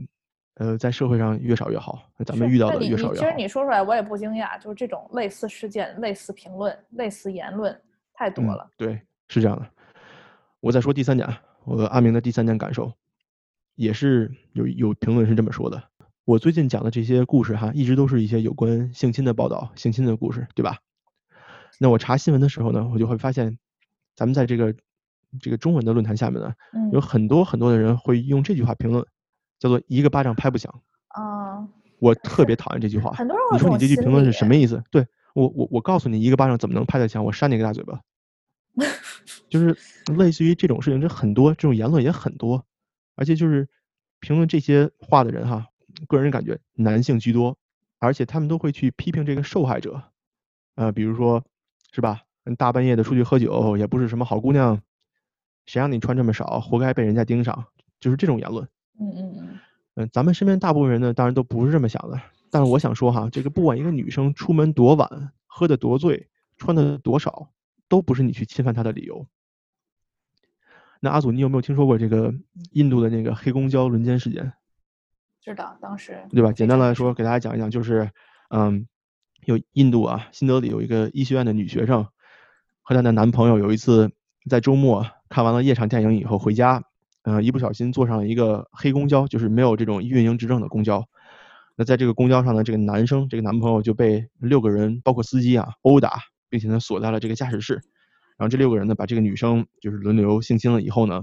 [0.55, 3.25] 呃，在社会上越少越好，咱们遇到的越少越好。
[3.25, 7.81] 其实你说出来我也不惊讶，就是这种类似事件、类似评论、类似言论
[8.13, 8.69] 太多了。
[8.77, 9.67] 对，是这样的。
[10.61, 11.29] 我再说第三点，
[11.65, 12.93] 我阿明的第三点感受，
[13.75, 15.83] 也是有有评论是这么说的。
[16.27, 20.77] 我最近讲的这些故事哈，一直都是一些有关性侵的报道、性侵的故事，对吧？
[21.79, 23.57] 那我查新闻的时候呢，我就会发现，
[24.15, 24.75] 咱们在这个。
[25.41, 26.55] 这个中文的论坛下面呢，
[26.93, 29.05] 有很多很多的人会用这句话评论，
[29.59, 30.73] 叫做“一个巴掌拍不响”。
[31.09, 33.11] 啊，我特别讨厌这句话。
[33.11, 34.83] 很多人你说你这句评论是什么意思？
[34.91, 37.23] 对我我我告诉你，一个巴掌怎么能拍得响？
[37.23, 38.01] 我扇你个大嘴巴。
[39.51, 39.77] 就是
[40.17, 42.65] 类似于这种事情，这很多这种言论也很多，
[43.17, 43.69] 而且就是
[44.21, 45.67] 评论这些话的人哈，
[46.09, 47.57] 个人感觉男性居多，
[47.99, 50.03] 而且他们都会去批评这个受害者，
[50.75, 51.45] 呃，比如说
[51.93, 52.23] 是吧，
[52.59, 54.81] 大半夜的出去喝酒，也不是什么好姑娘。
[55.67, 57.67] 谁让你穿这么少，活该被人家盯上，
[57.99, 58.69] 就是这种言论。
[59.01, 59.59] 嗯嗯嗯。
[59.97, 62.21] 嗯，咱们身边大部分人呢，当然都不是这么想的。
[62.51, 67.51] 但是我想说哈，这个不管一个女生出门多晚，喝的多醉，穿的多少，
[67.89, 69.27] 都不是你去侵犯她的理由。
[71.01, 72.33] 那阿祖，你有没有听说过这个
[72.71, 74.53] 印度的那个黑公交轮奸事件？
[75.47, 76.19] 知道，当时。
[76.31, 76.51] 对吧？
[76.51, 78.11] 简单来说，给大家讲一讲，就是，
[78.51, 78.89] 嗯，
[79.45, 82.05] 有印度啊，新德里有一个医学院的女学生，
[82.83, 84.11] 和她的男朋友有一次
[84.51, 85.07] 在周末。
[85.29, 86.83] 看完了夜场电影以后回家，
[87.23, 91.05] 呃，一不小心坐上了一个黑公交，就是没有这种运营执证的公交。
[91.77, 97.75] 那在这个公交上呢，这个男生，这个男朋友就被六个人，包括司机啊，殴打，并且呢锁在了这个驾驶室。
[98.37, 101.23] 然后这六个人呢，把这个女生就是轮流性侵了以后呢，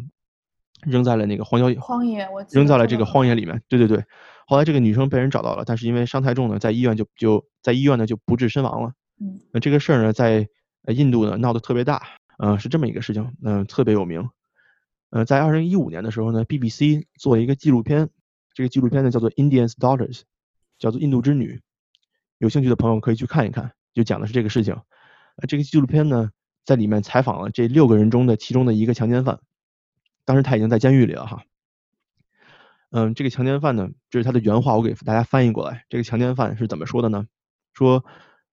[0.86, 3.62] 扔在了那个荒郊荒野，我扔在了这个荒野里面。
[3.68, 4.04] 对对对。
[4.46, 8.94] 后来这个女生被人找到了，但是因为伤太重呢，在医院就就在医院呢就不治身亡了。
[9.20, 9.40] 嗯。
[9.52, 10.48] 那这个事儿呢，在
[10.88, 12.02] 印度呢闹得特别大。
[12.38, 14.28] 嗯，是这么一个事情，嗯，特别有名。
[15.12, 18.10] 呃，在二零一五年的时候呢，BBC 做了一个纪录片，
[18.56, 20.20] 这个纪录片呢叫做《Indian's Daughters》，
[20.80, 21.54] 叫做《印度之女》。
[22.40, 24.74] 有兴趣的朋友可以去看一看，就讲的是这个事情。
[24.74, 26.32] 呃，这个纪录片呢，
[26.66, 29.40] 在里面采访了这六个人中的其中的一个强奸犯，
[30.26, 31.44] 当时他已经在监狱里了哈。
[32.92, 35.86] 嗯，这个强奸犯呢，这是他的原话，我给大家翻译过来。
[35.90, 37.28] 这个强奸犯是怎么说的呢？
[37.74, 38.06] 说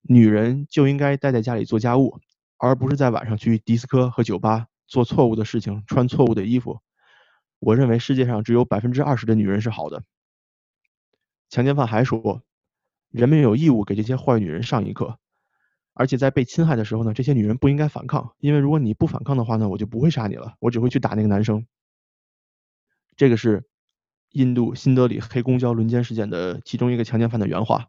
[0.03, 2.21] 女人就应该待在家里做家务。
[2.63, 6.79] 而不是在晚上去迪斯科和酒吧做错误的事情，穿错误的衣服。
[7.59, 10.03] 我认为世界上只有百分之二十的女人是好的。
[11.49, 12.43] 强奸犯还说，
[13.11, 15.19] 人们有义务给这些坏女人上一课，
[15.95, 21.67] 而且在被侵害的时候呢，这些女人不应该反抗，因为如果你不反抗的话呢，我就不会杀你了，我只会去打那个男生。
[23.17, 23.65] 这个是
[24.31, 27.87] 印度新德里黑公交轮奸事件的其中一个强奸犯的原话。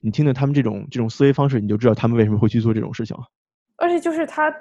[0.00, 3.24] 你听听他们这种这种思维方式，你就知道他们为什么会去做这种事情了。
[3.76, 4.52] 而且就是他，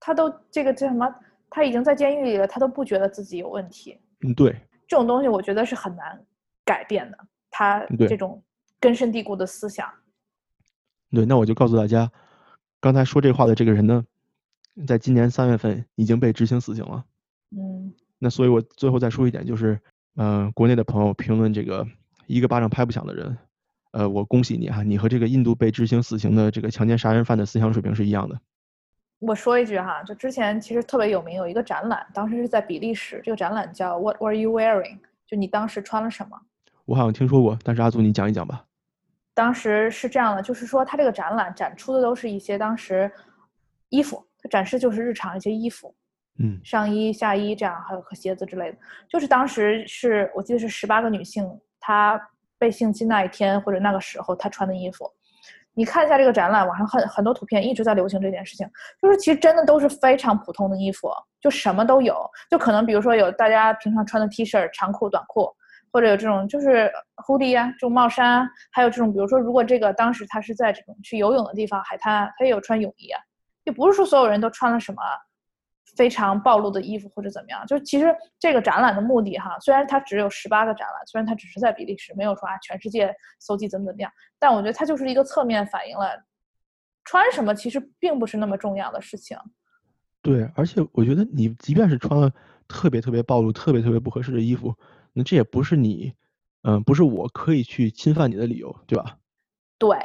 [0.00, 1.06] 他都这个叫什么？
[1.50, 3.98] 他已经在监狱里了，他都不觉得自己有问题。
[4.20, 4.50] 嗯，对，
[4.86, 6.22] 这种东西我觉得是很难
[6.64, 7.18] 改变的。
[7.50, 8.42] 他这种
[8.78, 9.90] 根深蒂固的思想。
[11.10, 12.10] 对，那我就告诉大家，
[12.80, 14.04] 刚才说这话的这个人呢，
[14.86, 17.04] 在今年三月份已经被执行死刑了。
[17.50, 17.92] 嗯。
[18.18, 19.80] 那所以，我最后再说一点，就是，
[20.16, 21.86] 嗯，国内的朋友评论这个
[22.26, 23.38] 一个巴掌拍不响的人，
[23.92, 28.40] 呃，我恭喜你哈，你和这个印度被执行死刑的这个强奸杀人犯的思想水平是一样的。
[29.20, 34.98] 我说一句哈，就之前其实特别有名，有一个展览，当时是在比利时，这个展览叫 What were you wearing？
[35.26, 36.40] 就你当时穿了什么？
[36.86, 38.64] 我好像听说过，但是阿祖你讲一讲吧。
[39.38, 43.08] 当时是这样的，就是说他这个展览展出的都是一些当时
[43.88, 45.94] 衣服，他展示就是日常一些衣服，
[46.40, 48.78] 嗯，上衣、下衣这样，还有和鞋子之类的。
[49.08, 51.48] 就是当时是我记得是十八个女性，
[51.78, 52.20] 她
[52.58, 55.08] 被性侵那一天或者那个时候她穿的衣服。
[55.72, 58.68] 你看一下这个展览，网上很很多图片一直在流行这件事情，
[59.00, 61.08] 就是其实真的都是非常普通的衣服，
[61.40, 65.48] 就什么都有，就可能比如说有大家平常穿的 T 恤、长裤、短裤，
[65.92, 66.90] 或者有这种就是
[67.26, 73.20] hoodie 啊，这种帽衫，还有这种比如说如果这个当时他是在这种去游泳的地方海滩，他也有穿泳衣啊，
[73.64, 75.00] 也不是说所有人都穿了什么。
[75.96, 86.10] 非常暴露的衣服或者怎么样，就其实这个展览的目的哈，虽然它只有十八个展览，虽然它只是在比利时，没有说啊全世界搜集怎么怎么样，但我觉得它就是一个侧面反映了
[87.04, 89.36] 穿什么其实并不是那么重要的事情。
[90.22, 92.30] 对，而且我觉得你即便是穿了
[92.68, 94.72] 特别特别暴露、特别特别不合适的衣服，
[95.12, 96.12] 那这也不是你，
[96.62, 99.16] 嗯，不是我可以去侵犯你的理由，对吧？
[99.78, 99.96] 对。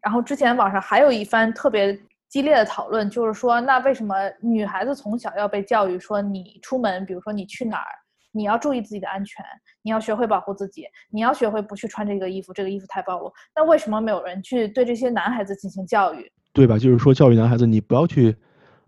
[0.00, 1.98] 然后之前网上还有一番特别。
[2.28, 7.86] 激烈的讨论就是说，那为什么女孩子从小要被教育说，你出门，比如说你去哪儿，
[8.32, 9.44] 你要注意自己的安全，
[9.80, 13.32] 你要学会保护自己，你要学会不去穿这个衣服，这个衣服太暴露。
[13.54, 16.30] 那为什么没有人去对这些男孩子进行教育？
[16.52, 16.76] 对吧？
[16.76, 18.36] 就是说教育男孩子，你不要去，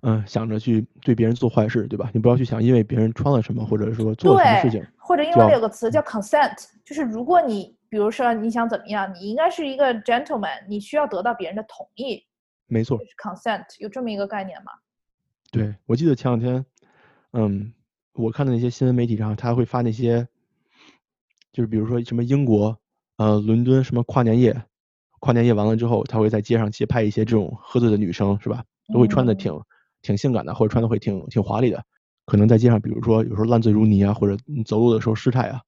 [0.02, 2.10] 嗯，想着去对别人做坏事，对吧？
[2.12, 12.22] 你不要去想，因为别人穿了什么，或者说做了什么事情，或者英文里有个词叫 consent，就是如果你比如说你想怎么样，你应该是一个 gentleman，你需要得到别人的同意。
[12.66, 14.72] 没错，consent 有这么一个概念吗？
[15.50, 16.62] 对，我记得前两天，
[17.32, 17.72] 嗯，
[18.12, 20.28] 我看的那些新闻媒体上，他会发那些，
[21.52, 22.78] 就是比如说什么英国，
[23.16, 24.62] 呃，伦敦什么跨年夜，
[25.20, 28.62] 跨年夜完了之后，他会在街上街拍一些这种喝醉的女生，是吧？
[28.92, 29.58] 都会穿的挺
[30.02, 31.82] 挺性感的，或者穿的会挺挺华丽的，
[32.28, 35.62] 可能在街上，比如说有时候烂醉如泥啊，或者走路的时候失态啊，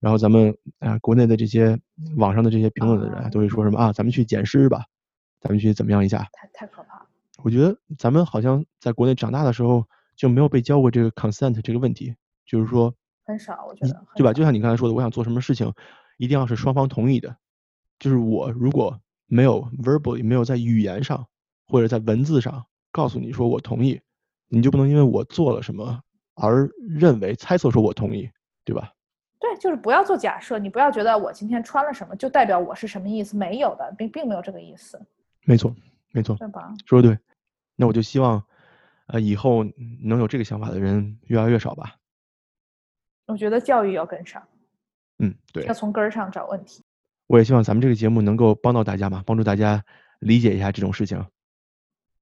[0.00, 1.78] 然后咱们啊，国内的这些
[2.16, 4.84] 网上的这些评论的人都会说什么啊，咱们去捡尸吧。
[5.38, 6.26] 咱们去怎么样一下？
[6.32, 7.06] 太太可怕了！
[7.44, 9.84] 我觉得咱们好像在国内长大的时候
[10.16, 12.92] 就没有被教过这个 consent 这个问题，就是说
[13.24, 14.32] 很少，我觉得对吧？
[14.32, 15.72] 就像你刚才说的，我想做什么事情，
[16.16, 17.36] 一定要是双方同意的。
[17.98, 21.26] 就是我如果没有 verbally 没有在语言上
[21.68, 24.00] 或者在文字上告诉你说我同意，
[24.48, 26.00] 你就不能因为我做了什么
[26.34, 28.30] 而认为猜测说我同意，
[28.64, 28.92] 对吧？
[29.38, 35.00] 对，就是不要做假设，你不要觉得我今天穿了什么就代表我是什么意思，没有的，并并没有这个意思。
[35.44, 35.74] 没错，
[36.12, 36.74] 没错，对吧？
[36.86, 37.18] 说的对，
[37.76, 38.42] 那我就希望，
[39.08, 39.64] 呃，以后
[40.02, 41.96] 能有这个想法的人越来越少吧。
[43.26, 44.42] 我觉得教育要跟上，
[45.18, 46.82] 嗯，对，要从根儿上找问题。
[47.26, 49.84] 我也希望咱们这个节目能够帮到大家嘛，帮助大家
[50.20, 51.24] 理解一下这种事情。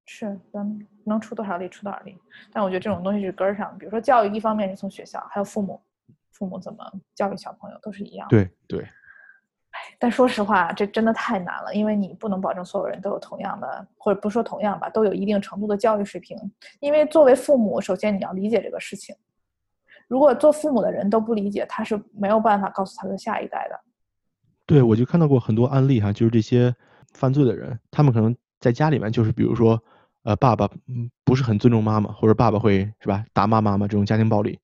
[0.07, 2.17] 是，咱们能出多少力出多少力。
[2.53, 5.81] 但我觉得这种东西是根儿上，比如说教育，一方面是从学校，还有父母，
[6.33, 8.27] 父母怎么教育小朋友都是一样。
[8.29, 8.87] 对对。
[9.99, 16.39] 但说实话，这真的太难了，因为你不能保证所有人都有同样的，或者不说同样吧，都有一定程度的教育水平。
[16.79, 19.15] 因为作为父母，首先你要理解这个事情。
[20.07, 23.81] 如果做父母的人都不理解，他是没有办法告诉他的下一代的。
[24.65, 26.73] 对，我就看到过很多案例哈，就是这些
[27.13, 29.83] 犯罪的人，他们可能在家里面就是，比如说，
[30.25, 30.69] 呃，爸爸
[31.25, 34.59] 不是很尊重妈妈，或者爸爸会是吧打骂妈妈这种家庭暴力。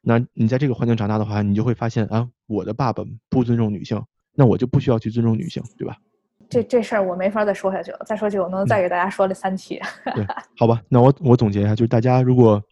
[0.00, 4.02] 那你在这个环境长大的话，你就会发现啊，我的爸爸不尊重女性。
[4.34, 5.96] 那我就不需要去尊重女性，对吧？
[6.48, 9.78] 这这事儿我没法再说下去了，再说去我能再给大家说这三期。
[10.14, 12.62] 对，好吧，那我我总结一下，就是大家如果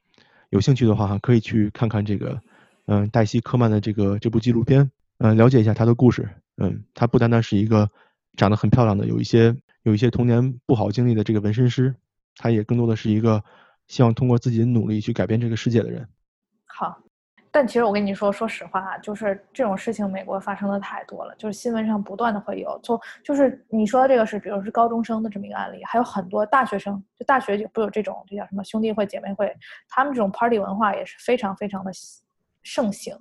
[0.49, 2.41] 有兴趣的话，哈，可以去看看这个，
[2.87, 6.27] 嗯，黛西·科曼的这个这部纪录片，嗯，了解一下她的故事。
[6.57, 7.89] 嗯，她不单单是一个
[8.37, 11.95] 长得很漂亮的，有一些有一些童年不好经历的这个纹身师，
[12.41, 13.43] 她也更多的是一个
[13.87, 16.09] 希望通过自己的努力去改变这个世界的人。
[16.65, 16.99] 好。
[17.53, 22.79] 但其实我跟你说，说实话啊，就是这种事情，美国发生的太多了，就是新闻上不断的会有。
[22.81, 29.53] 就就是你说的这个是，比如是高中生的这么一个案例，还有很多大学生，就大学就不有这种，这叫什么兄弟会、姐妹会，
[29.89, 31.91] 他们这种 party 文化也是非常非常的
[32.63, 33.19] 盛行。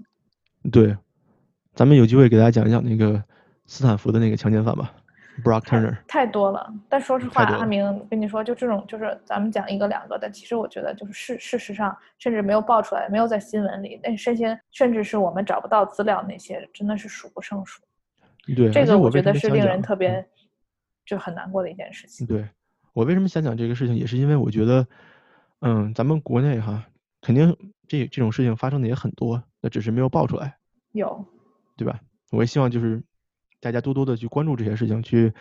[0.72, 0.96] 对，
[1.74, 3.24] 咱们有机会给大家讲一讲那个
[3.66, 4.94] 斯坦福的那个强奸犯吧。
[5.44, 17.82] Brock Turner 太多了，但说实话，阿明跟你说，就这种，就是咱们讲一个两个的，其实我觉得就是事事实上，甚至没有爆出来，没有在新闻里，那甚些甚至是我们找不到资料那些，真的是数不胜数。
[18.56, 20.28] 对，这个我觉得是令人特别
[21.06, 22.26] 就很难过的一件事情。
[22.26, 22.48] 对
[22.94, 24.88] 我为什么想讲这个事情，也是因为我觉得，
[25.62, 26.86] 嗯，咱们国内哈，
[27.22, 27.56] 肯定
[27.88, 30.58] 这这种事情发生的也很多，那只是没有爆出来。
[30.92, 31.26] 有，
[31.78, 32.00] 对吧？
[32.32, 33.04] 我也希望就是。
[33.60, 35.34] 大家多多的去关注这些事情，去，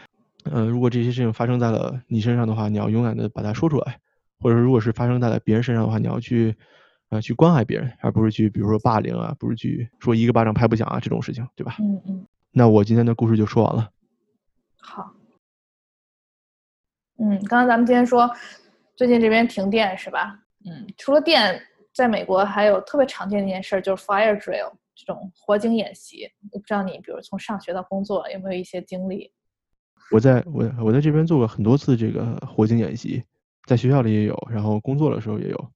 [0.44, 3.92] 嗯，如果这些事情发生在了你身上的话，你要勇敢的把它说出来；
[4.40, 6.54] 或者如果是发生在了别人身上的话，你要去，
[7.11, 11.76] 呃，去关爱别人，而不是去，比如说霸凌啊，不是去说一个巴掌拍不响啊这种事情，对吧？
[11.81, 12.26] 嗯嗯。
[12.50, 13.90] 那我今天的故事就说完了。
[14.81, 15.14] 好。
[17.18, 18.31] 嗯，刚刚咱们今天说，
[18.96, 20.38] 最近这边停电是吧？
[20.64, 21.61] 嗯，除了电，
[21.92, 24.72] 在美国还有特别常见的一件事就是 fire drill。
[24.98, 29.32] 这种火警演习，我不知道你，比如从上学到工作有没有一些经历？
[30.11, 33.22] 我在我我在这边做过很多次这个火警演习，
[33.66, 35.70] 在学校里也有，然后工作的时候也有。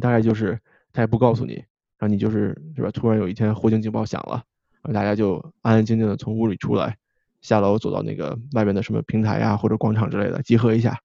[0.00, 0.56] 大概就是
[0.92, 1.54] 他也不告诉你，
[1.98, 2.92] 然后你就是是吧？
[2.92, 4.34] 突然有一天火警警报响了，
[4.82, 6.96] 然后大家就安安静静的从屋里出来，
[7.40, 10.96] 下楼走到那个外边的什么平台呀或者广场之类的集合一下，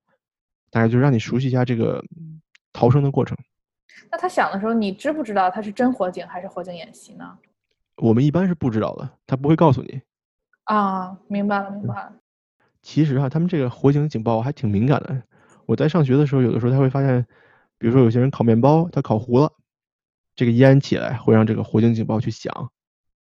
[0.69, 2.03] 大概就让你熟悉一下这个
[2.71, 3.35] 逃生的过程。
[4.11, 7.35] 那他响的时候，你知不知道他是真火警还是火警演习呢？
[7.97, 10.01] 我们一般是不知道的，他不会告诉你。
[10.65, 12.13] 啊，明白了，明白了。
[12.81, 15.23] 其实哈，他们这个火警警报还挺敏感的。
[15.65, 17.25] 我在上学的时候，有的时候他会发现，
[17.77, 19.51] 比如说有些人烤面包，他烤糊了，
[20.35, 22.71] 这个烟起来会让这个火警警报去响。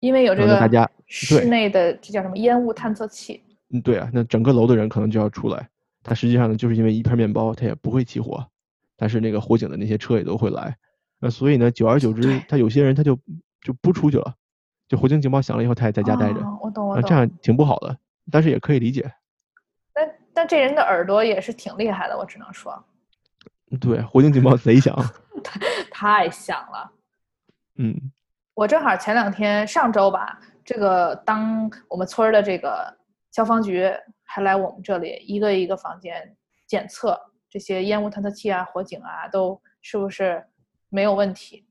[0.00, 3.40] 因为有这个大家室内的这叫什么烟雾探测器。
[3.70, 5.68] 嗯，对啊，那整个楼的人可能就要出来。
[6.02, 8.44] 他实际上呢，就是因为一片面包，他也不会起火，
[8.96, 10.76] 但是那个火警的那些车也都会来。
[11.20, 13.16] 那所以呢，久而久之，他有些人他就
[13.60, 14.34] 就不出去了。
[14.92, 16.40] 就火警警报响了以后，他也在家待着。
[16.60, 17.02] 我懂，我懂。
[17.08, 17.96] 这样挺不好的，
[18.30, 19.10] 但是也可以理解。
[19.94, 22.84] 但但这人的耳朵也是挺厉害的，我只能说。
[23.80, 24.94] 对，火警警报贼响，
[25.90, 26.92] 太响了。
[27.76, 28.12] 嗯。
[28.52, 32.94] 我正好前两天上周吧，这个当我们村的这个
[33.30, 33.90] 消防局
[34.24, 40.44] 还来我们这里一个一个房间检测这些烟雾探测器啊、火警啊，都是不是
[40.90, 41.64] 没有问题。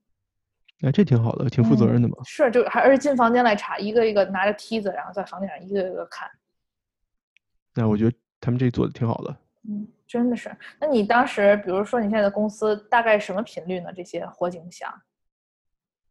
[0.81, 2.15] 哎，这挺好的，挺负责任的嘛。
[2.25, 6.29] 是，就还而且进房间来查，一个一个拿着梯子，然后在房顶上一个一个看。
[7.75, 9.35] 那我觉得他们这做的挺好的。
[9.69, 10.49] 嗯，真的是。
[10.79, 13.93] 那你当时，比如说你现在的公司大概什么频率呢？
[13.93, 14.91] 这些火警响？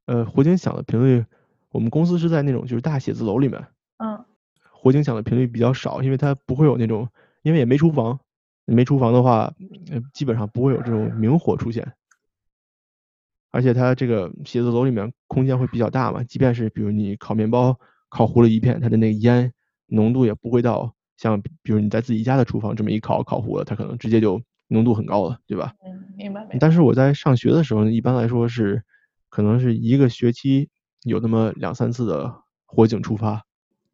[0.07, 1.25] 呃，火警响的频率，
[1.71, 3.61] 我们公司是在那种就是大写字楼里面。
[3.99, 4.25] 嗯。
[4.71, 7.09] 火警响的频率比较少，因为它不会有那种，
[7.43, 8.19] 因为也没厨房，
[8.65, 9.53] 没厨房的话，
[10.15, 11.93] 基本上不会有这种明火出现。
[13.51, 19.53] 而且它这个写字楼里面空间会比较大嘛，即便是比如你烤面包烤糊了一片，它的那个烟
[19.87, 25.75] 浓度也不会到像比如你在自己家的厨房这么一烤烤糊了，它可能直接就浓度很高了，对吧？
[25.85, 26.47] 嗯，明白。
[26.61, 28.83] 但是我在上学的时候呢，一般来说是
[29.29, 30.69] 可能是一个学期
[31.03, 32.33] 有那么两三次的
[32.67, 33.43] 火警触发，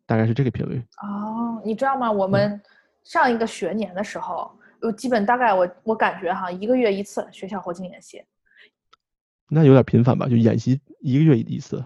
[0.05, 0.83] 大概是这个频率。
[1.03, 2.13] 哦，你知道吗？
[2.13, 2.61] 我们
[3.05, 4.51] 上一个学年的时候，
[4.83, 8.23] 我基本大概我我感觉哈，一个月一次学校火警演习。
[9.49, 11.85] 那有点频繁吧，就演习一个月一次。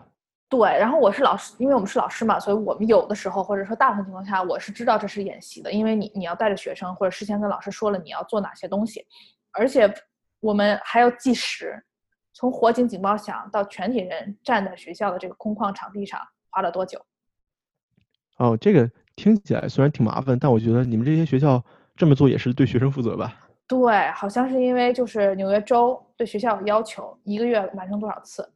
[0.49, 9.07] 对，然后我是老师，因为我们是老师嘛，所以我们有的时候或者说大部分情况下，我是知道这是演习的，因为你你要带着学生或者事先跟老师说了你要做哪些东西，
[9.53, 9.93] 而且
[10.41, 11.81] 我们还要计时，
[12.33, 16.19] 从火警警报响到全体人站在学校的这个空旷场地上
[16.51, 17.01] 花了多久？
[18.39, 21.63] 哦，这个听起来虽然挺麻烦，但我觉得你们这些学校
[21.95, 23.37] 这么做也是对学生负责吧。
[23.71, 28.53] 对，好像是因为就是纽约州对学校有要求，一个月完成多少次。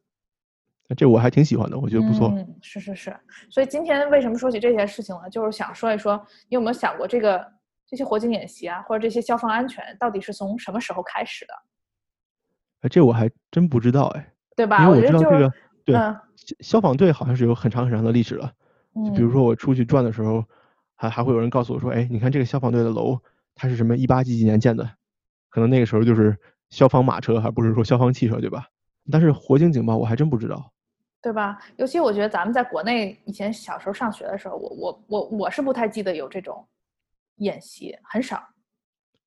[0.97, 2.27] 这我还挺喜欢的，我觉得不错。
[2.35, 3.15] 嗯，是是是。
[3.49, 5.29] 所以今天为什么说起这些事情呢？
[5.29, 7.49] 就是想说一说，你有没有想过这个
[7.87, 11.53] 这些火警演习啊，或者这些消防安全到底是从什么时候开始的？
[12.81, 14.33] 哎，这我还真不知道哎。
[14.57, 14.83] 对吧？
[14.83, 15.53] 因为我知道这个，
[15.85, 15.95] 对，
[16.59, 18.51] 消防队好像是有很长很长的历史了。
[18.95, 19.13] 嗯。
[19.13, 20.43] 比如说我出去转的时候，
[20.95, 23.17] 还还会有人告诉我说：“哎，你看这个消防队的楼，
[23.55, 24.87] 它是什么一八几几年建的。”
[25.55, 26.37] 可能那个时候就是
[26.69, 28.67] 消防马车，还不是说消防汽车，对吧？
[29.09, 30.69] 但是火警警报我还真不知道，
[31.21, 31.57] 对吧？
[31.77, 36.67] 尤其我觉得咱们在国内以前小时候上学的时候，我我我我是不太记得有这种
[37.37, 38.45] 演习，很少。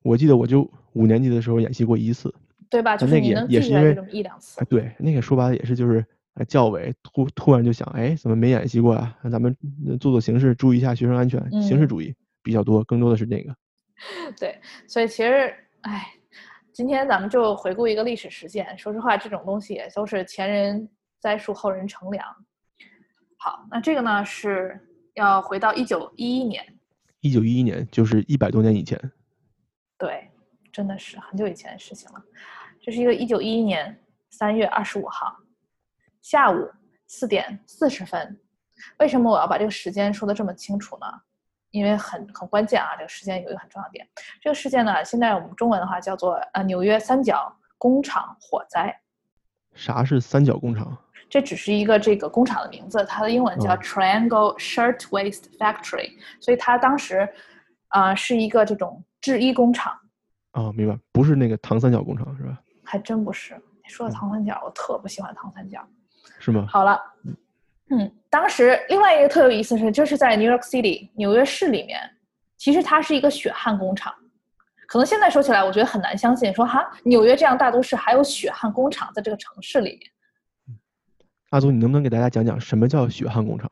[0.03, 2.35] 我记得我就五年级的时候演习过一次。
[2.69, 2.95] 对吧？
[2.95, 4.67] 就是你那个也是因为这么一两次哎，。
[4.69, 6.05] 对，那个说白了也是就是
[6.35, 9.17] 呃教委突突然就想，哎，怎么没演习过啊？
[9.23, 9.57] 那咱们
[9.87, 13.57] 呃做做形式，注意一下学生安全，形式嗯主义比较多，更多的是那个。
[14.39, 15.51] 对，所以其实，
[15.81, 16.07] 哎，
[16.79, 18.79] 今天咱们就回顾一个历史事件。
[18.79, 22.25] 说实话，这种东西也都是前人栽树，后人乘凉。
[23.37, 24.79] 好，那这个呢是
[25.15, 26.65] 要回到一九一一年，
[27.19, 28.97] 一九一一年，就是一百多年以前。
[29.99, 30.31] 对，
[30.71, 32.23] 真的是很久以前的事情了。
[32.81, 34.01] 这是一个一九一一年
[34.31, 35.37] 三月二十五号
[36.23, 36.71] 下午
[37.09, 38.41] 四点四十分。
[39.01, 41.07] 为什么我要把这个时间说的这么清楚呢？
[41.71, 44.07] 因为很很关键啊，这个事件有一个很重要的点。
[44.41, 48.95] 这个事件呢，现在我们中文的话叫做呃纽约三角工厂火灾。
[49.75, 50.97] 啥是三角工厂？
[51.31, 57.29] 这只是一个这个工厂的名字，它的英文叫嗯 Triangle Shirtwaist Factory，所以它当时
[57.89, 59.95] 啊、呃是一个这种制衣工厂。
[60.53, 62.59] 哦，明白，不是那个唐三角工厂是吧？
[62.83, 63.55] 还真不是。
[63.85, 65.87] 你说的嗯唐三角，我特不喜欢唐三角。
[66.41, 66.67] 是吗？
[66.67, 66.99] 好了，
[67.91, 71.99] 嗯，当时另外一个特有意思是，就是在 New York City 纽约市里面，
[72.57, 74.15] 其实它是一个血汗工厂。
[74.87, 80.79] 可能现在说起来，我觉得很难相信，说哈，纽约这样大都市还有血汗工厂在这个城市里面。
[81.51, 83.71] 阿祖，你能不能给大家讲讲什么叫血汗工厂？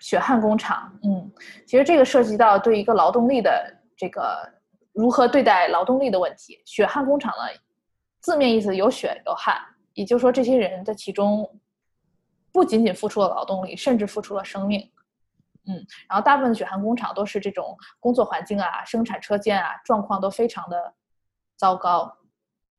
[0.00, 1.30] 血汗工厂，嗯，
[1.66, 4.46] 其实这个涉及到对一个劳动力的这个
[4.92, 6.60] 如何对待劳动力的问题。
[6.66, 7.58] 血汗工厂呢，
[8.20, 9.56] 字面意思有血有汗，
[9.94, 11.50] 也就是说这些人在其中
[12.56, 14.90] 不仅仅付出了劳动力，甚至付出了生命。
[15.66, 15.74] 嗯，
[16.08, 20.94] 然后大部分的血汗工厂都是这种工作环境啊、生产车间啊状况都非常的
[21.58, 22.16] 糟糕，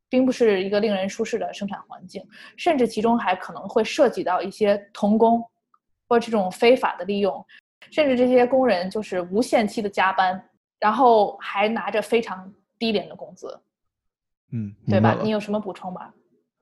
[0.10, 5.40] 并不是一个令人舒适的生产环境，甚至其中还可能会涉及到一些童工
[6.08, 7.46] 或者这种非法的利用，
[7.92, 10.44] 甚至这些工人就是无限期的加班，
[10.80, 13.60] 然后还拿着非常低廉的工资，
[14.52, 15.16] 嗯，对吧？
[15.22, 16.12] 你有什么补充吗？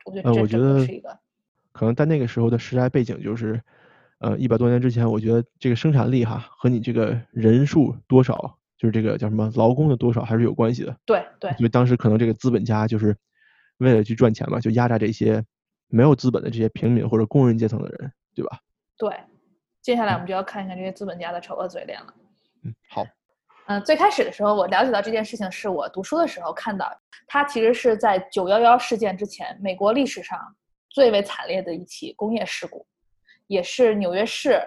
[0.06, 1.20] 我觉得这呃我觉得整个是一个，
[1.76, 3.62] 可能在那个时候的时代背景就是，
[4.20, 10.96] 呃，一百多年之前，我觉得这个生产力哈和你这个人数多少，就是这个叫什么劳工的多少还是有关系的。
[11.06, 13.14] 对对所以当时可能这个资本家就是
[13.80, 15.44] 为了去赚钱嘛，就压榨这些
[15.90, 18.58] 没有资本的这些平民或者工人阶层的人，对吧？
[18.98, 19.14] 对。
[19.82, 22.08] 接下来我们就要看一看这些资本家的丑恶嘴脸了。
[22.64, 23.06] 嗯，好，
[23.68, 26.90] 嗯，最开始的时候，我了解到这件事情是我读书的时候看到，
[27.28, 30.40] 它其实是在九幺幺事件之前，美国历史上
[30.96, 32.88] 最为惨烈的一起工业事故，
[33.48, 34.66] 也是纽约市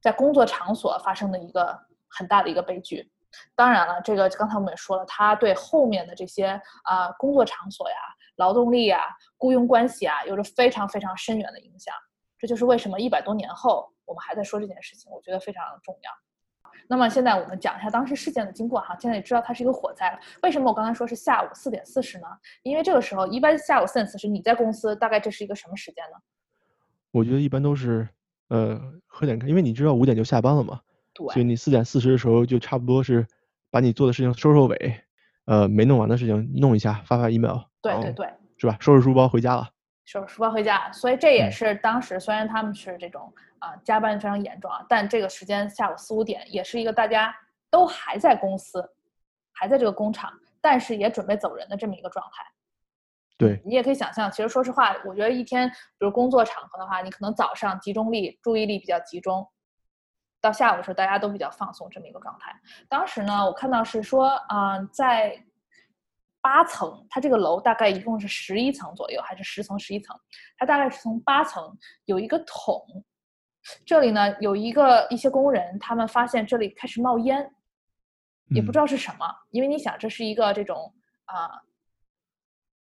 [0.00, 3.06] 在工作场所发生的一个很大的一个悲剧。
[3.54, 7.96] 当然了，这个刚才我们也说了，它对后面的这些啊、工作场所呀、
[8.36, 11.94] 劳动力呀、雇佣关系啊，有着非常非常深远的影响。
[12.38, 16.10] 这就是为什么一百多年后我们还在说这件事情，我觉得非常重要。
[16.86, 20.18] 那么现在我们讲一下当时事件的经过哈，现在也知道它是一个火灾了。
[20.42, 22.26] 为什么我刚才说是下午四点四十呢？
[22.62, 26.16] 因为这个时候一般下午四点四十，你在公司大概这是一个什么时间呢？
[27.10, 28.08] 我觉得一般都是
[28.48, 30.80] 呃喝点咖，因为你知道五点就下班了嘛，
[31.32, 33.26] 所以你四点四十的时候就差不多是
[33.70, 35.00] 把你做的事情收收尾，
[35.46, 38.76] 呃，没弄完的事情弄一下，发发 email，对对对，是吧？
[38.80, 39.68] 收拾书包回家了。
[40.04, 40.90] 收拾书包回家。
[40.92, 47.34] 所以这也嗯是当时虽然他们是这种啊、加班非常严重啊，但这个时间下午四五点也是一个大家
[47.70, 48.82] 都还在公司，
[49.52, 52.44] 还在这个工厂，但是也准备走人的这么一个状态。
[53.36, 59.48] 对，你也可以想象，其实说实话，我觉得一天，比如工作场合的话，你可能早上集中力、注意力比较集中，
[60.40, 62.52] 到下午的时候大家都比较放松这么一个状态。
[62.88, 65.40] 当时呢，我看到是说，啊、在
[66.40, 70.18] 八层，它这个楼大概一共是十一层左右，还是十层、十一层？
[70.56, 72.84] 它大概是从八层有一个桶，
[73.84, 77.50] 这里呢有一个一些工人，他们发现这里开始冒烟，
[78.48, 80.92] 也不知嗯道是什么，因为你想这是一个这种
[81.26, 81.62] 啊、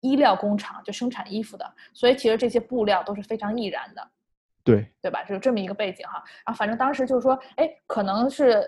[0.01, 4.11] 衣料工厂，就生产衣服的，所以其实这些布料都是非常易燃的，
[4.65, 5.23] 对，对吧？
[5.25, 6.23] 就是这么一个背景哈。
[6.45, 8.65] 然后反正当时就是说，哎，可能是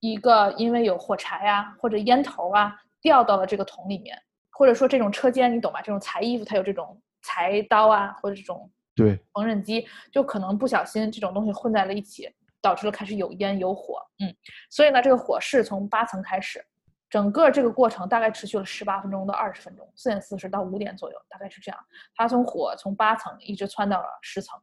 [0.00, 4.20] 一个因为有火柴啊或者烟头啊掉到了这个桶里面，
[4.50, 5.80] 或者说这种车间你懂吧？
[5.80, 8.68] 这种裁衣服它有这种裁刀啊或者这种
[8.98, 12.28] 对，缝纫机，就可能不小心这种东西混在了一起，
[12.60, 14.02] 导致了开始有烟有火。
[14.18, 14.34] 嗯，
[14.68, 16.60] 所以呢，这个火势从八层开始，
[17.08, 21.78] 整个这个过程大概持续了十八分钟到二十分钟，四点四十到五点左右，大概是这样。
[22.16, 24.58] 它从火从八层一直窜到了十层。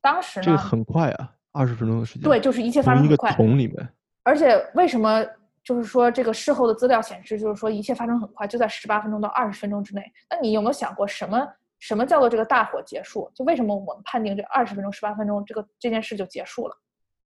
[0.00, 2.22] 当时呢，这个很快啊，二十分钟的时间。
[2.22, 3.36] 对，就是一切发生一个生很快。
[3.36, 3.88] 桶里面。
[4.22, 5.24] 而且为什么
[5.62, 10.02] 就是说这个事后的资料显示，就是说一切发生很快，就在十八分钟到二十分钟之内。
[10.30, 11.46] 那你有没有想过什么
[11.78, 13.30] 什么叫做这个大火结束？
[13.34, 16.76] 就为什么我们判定这二十分钟、十八分钟这个这件事就结束了？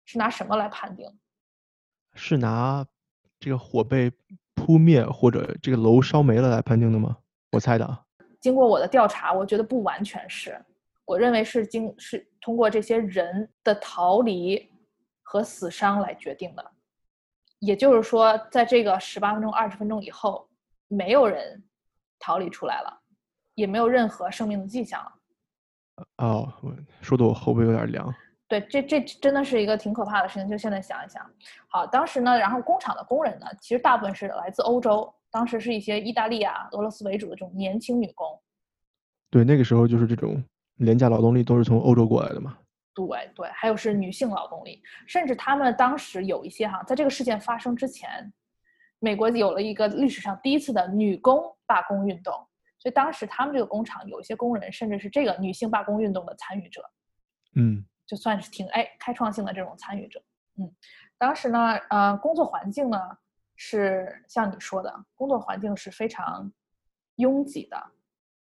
[0.06, 1.08] 是拿什么来判定？
[2.16, 2.86] 是拿
[3.40, 4.12] 这个火被
[4.56, 7.18] 扑灭或者这个楼烧没了来判定的吗？
[7.52, 8.04] 我猜的啊。
[8.42, 10.60] 经过我的调查，我觉得不完全是，
[11.06, 14.72] 我认为是经是通过这些人的逃离
[15.22, 16.72] 和死伤来决定的。
[17.60, 20.50] 也就是说，在这个十八分钟、二十分钟以后，
[20.88, 21.64] 没有人
[22.18, 23.02] 逃离出来了，
[23.60, 25.12] 也没有任何生命的迹象了。
[26.18, 28.14] 哦，我说的我后背有点凉。
[28.48, 30.48] 对，这这真的是一个挺可怕的事情。
[30.48, 31.24] 就现在想一想，
[31.68, 38.26] 好，当时呢，然后工厂的工人呢，其实大部分是来自欧洲，当时是一些意大利啊、俄罗斯为主的这种年轻女工。
[39.30, 40.42] 对，那个时候就是这种
[40.78, 42.58] 廉价劳动力都是从欧洲过来的嘛。
[42.96, 43.06] 对
[43.36, 48.34] 对，还有是女性劳动力，甚至他们当时有一些哈，在这个事件发生之前，
[49.00, 52.34] 美国有了一个历史上第一次的女工罢工运动，
[52.80, 56.90] 所以当时他们这个工厂有一些工人甚至是这个女性罢工运动的参与者。
[57.56, 57.86] 嗯。
[58.08, 60.20] 就算是挺哎开创性的这种参与者，
[60.58, 60.74] 嗯，
[61.16, 62.98] 当时呢，呃，工作环境呢
[63.56, 66.52] 是像你说的，工作环境是非常
[67.18, 67.80] 拥挤的。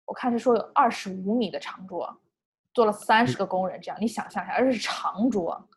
[0.06, 2.20] 我看是说有二十五米的长桌，
[2.74, 5.70] 坐了三十个工人，这样你想象一下，而且是长桌。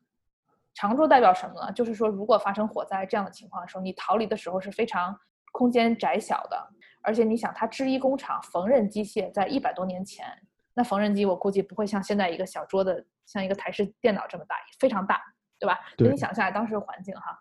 [0.72, 1.70] 长桌代表什么呢？
[1.70, 5.14] 就是说，如果发生火灾这样的情况的时候，你逃离的时候是非常
[5.52, 6.72] 空间窄小的。
[7.06, 10.26] 而且你想，它制衣工厂缝纫机械在一百多年前。
[10.74, 15.22] 那缝纫机我估计不会像现在一个小桌子，像一个台式电脑这么大，非常大，
[15.56, 15.78] 对吧？
[15.96, 16.10] 对。
[16.10, 17.40] 你想象当时的环境哈，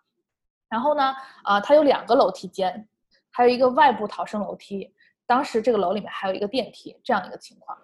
[0.68, 1.12] 然后呢，
[1.42, 2.88] 啊，它有两个楼梯间，
[3.32, 4.94] 还有一个外部逃生楼梯。
[5.26, 7.76] 当时这个楼里面还有一个电梯，这样一个情况。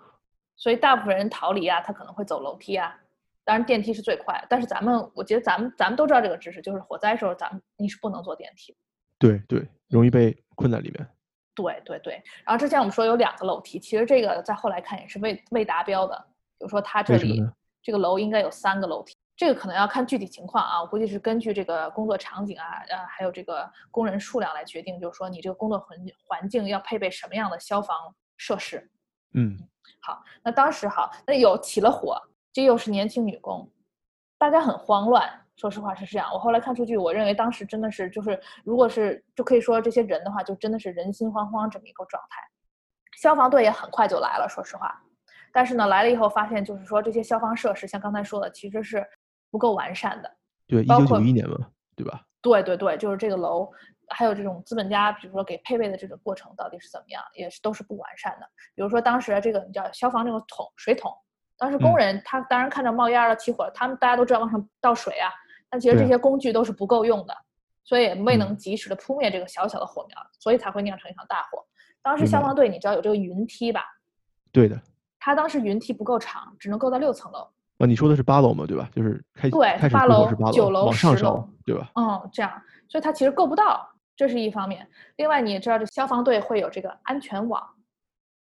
[0.54, 2.96] 所以大部分人逃离啊，他可能会走楼梯啊。
[3.44, 8.76] 当然电梯是最快，但是咱们我觉得咱们咱们都知道这个知识，就是火灾时候咱们你是不能坐电梯。
[9.18, 11.04] 对对，容易被困在里面。
[11.54, 16.16] 对对对，然后之前我们说有两个楼梯，其实这个在后来看也是未未达标的。
[16.58, 17.42] 比如说它这里
[17.82, 20.80] 这个楼应该有三个楼梯，这个可能要看具体情况啊。
[20.80, 28.90] 我估计是根据这个工作场景啊，呃，还有这个工人数量来决定，就是说你这个工作环环境要配备什么样的消防设施。
[29.34, 29.58] 嗯，
[30.00, 32.16] 好，那当时好，那有起了火，
[32.52, 33.68] 这又是年轻女工，
[34.38, 35.46] 大家很慌乱。
[35.62, 42.42] 说实话是这样，我后来看数据，我认为当时真的是就是，如果是就可以说这些人的话，就真的是人心惶惶这么一个状态。
[43.16, 45.00] 消防队也很快就来了，说实话，
[45.52, 49.06] 但是呢，来了以后发现就是说这些消防设施，像刚才说的，其实是
[49.52, 50.28] 不够完善的。
[50.66, 51.56] 对，一九九一年嘛，
[51.94, 52.24] 对吧？
[52.42, 53.70] 对对对，就是这个楼，
[54.08, 58.46] 还有这种资本家，比如说给配备的这个过程到底是怎么样，也是都是不完善的。
[58.74, 61.12] 比如说当时这个你知道消防这个桶水桶，
[61.56, 65.30] 当时工人他当然看着冒烟了，起火了，他们大家都知道往上倒水啊。
[65.72, 67.34] 但其实这些工具都是不够用的，
[67.82, 71.64] 所以未能及时的扑灭这个小小的火苗，所以才会酿成一场大火。
[72.02, 73.82] 当时消防队你知道有这个云梯吧？
[74.52, 74.78] 对的。
[75.18, 77.48] 他当时云梯不够长，只能够到六层楼。
[77.78, 78.66] 啊，你说的是八楼嘛？
[78.66, 78.90] 对吧？
[78.94, 81.90] 就是开对八楼、九楼、往上升，对吧？
[81.94, 84.86] 嗯，这样，所以它其实够不到，这是一方面。
[85.16, 87.66] 另外，你也知道这消防队会有这个安全网。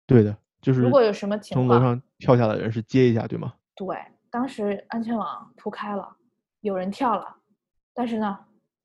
[0.08, 3.54] 对的，就是如果有什么情况，从楼上跳下来的人是接一下，对吗？
[3.76, 3.98] 对，
[4.30, 6.08] 当时安全网铺开了。
[6.62, 7.26] 有人跳了，
[7.94, 8.38] 但是呢，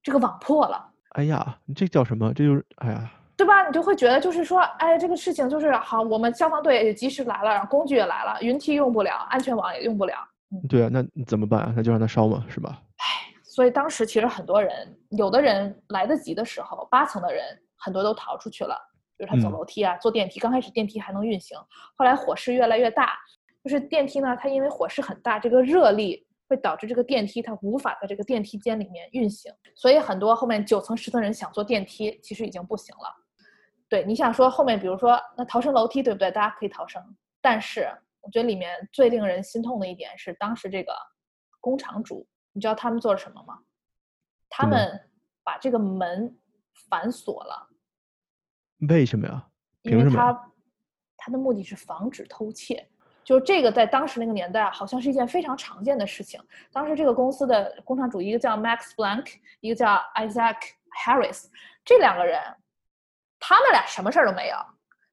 [0.02, 0.92] 这个网破了。
[1.10, 2.32] 哎呀，你这叫什么？
[2.34, 3.66] 这就是哎呀，对吧？
[3.66, 10.14] 你就会觉得就是说，哎，这个事情就是好，我们消防队也及时来了，然后工具也来了，云梯用不了，安全网也用不了。
[10.68, 11.72] 对啊，那怎么办啊？
[11.76, 12.80] 那就让它烧嘛，是吧？
[12.98, 17.42] 哎，所以当时其实很多人，有的人来得及的时候，八层的人
[17.76, 18.76] 很多都逃出去了，
[19.18, 20.38] 就是他走楼梯啊，坐电梯。
[20.38, 21.58] 刚开始电梯还能运行，
[21.96, 23.18] 后来火势越来越大，
[23.62, 26.24] 就是电梯呢，它因为火势很大，这个热力。
[26.48, 33.14] 会导致这个电梯它无法在这个电梯间里面运行，所以很多后面九层十层人想坐电梯，其实已经不行了。
[33.88, 36.30] 对，你想说后面，比如说那逃生楼梯，对不对？
[36.30, 37.02] 大家可以逃生，
[37.40, 37.88] 但是
[38.20, 40.92] 我觉得里面最令人心痛的一点是，当时这个
[41.60, 43.58] 工厂主，你知道他们做了什么吗？
[44.48, 45.08] 他们
[45.42, 46.36] 把这个门
[46.88, 47.68] 反锁了。
[48.88, 49.48] 为什么呀？
[49.82, 50.52] 因为他
[51.16, 52.88] 他的目的是防止偷窃。
[53.24, 56.40] 就是这个，在当时那个年代啊，好像是一件非常常见的事情。
[56.70, 60.56] 当时这个公司的工厂主，一个叫 Max Blank，一个叫 Isaac
[61.04, 61.46] Harris，
[61.84, 62.38] 这两个人，
[63.40, 64.56] 他们俩什么事儿都没有。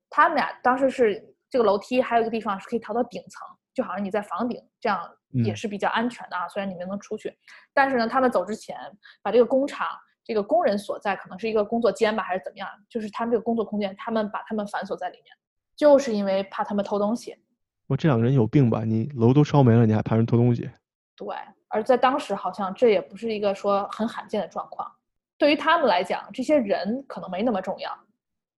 [0.09, 5.09] 他们俩当时是这个楼梯，还有一个地方是可以逃到顶层，就好像你在房顶，这样
[5.45, 6.45] 也是比较安全的啊。
[6.49, 7.33] 虽然你没能出去，
[7.73, 8.77] 但是呢，他们走之前
[9.21, 9.87] 把这个工厂
[10.25, 15.33] 这个工人所在，可能是一个工作间吧，还是怎么样，就是他们这个工作空间，他们把他们反锁在里面，
[15.77, 17.37] 就是因为怕他们偷东西。
[17.91, 18.85] 我这两个人有病吧？
[18.85, 20.61] 你楼都烧没了，你还怕人偷东西？
[21.13, 21.35] 对，
[21.67, 24.89] 而在当时好像这也不是一个说很罕见的状况。
[25.37, 27.91] 对于他们来讲，这些人可能没那么重要。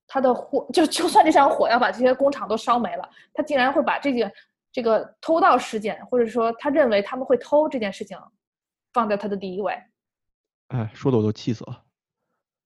[0.06, 4.32] 他的火 就就算这场火要把这些工厂都烧没了，他竟然会把这件
[4.72, 8.16] 这个偷盗事件，或者说他认为他们会偷这件事情，
[8.94, 9.74] 放在他的第一位。
[10.68, 11.84] 哎，说的我都气死了。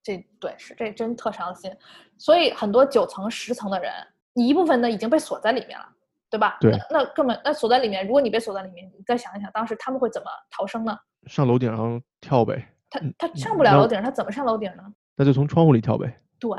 [0.04, 1.74] 这对是这真特伤心。
[2.18, 3.90] 所以很多九层十层的人。
[4.34, 5.90] 你一部分呢已经被锁在里面了，
[6.30, 6.58] 对吧？
[6.60, 10.98] 对那那根本那锁在里面，如果你被锁在里面，你再想一想，当时他们会怎么逃生呢？
[11.28, 14.84] 上楼顶上跳呗，他嗯他上不了楼顶，他怎么上楼顶呢？
[15.16, 16.20] 那就从窗户里跳呗。
[16.40, 16.50] 对，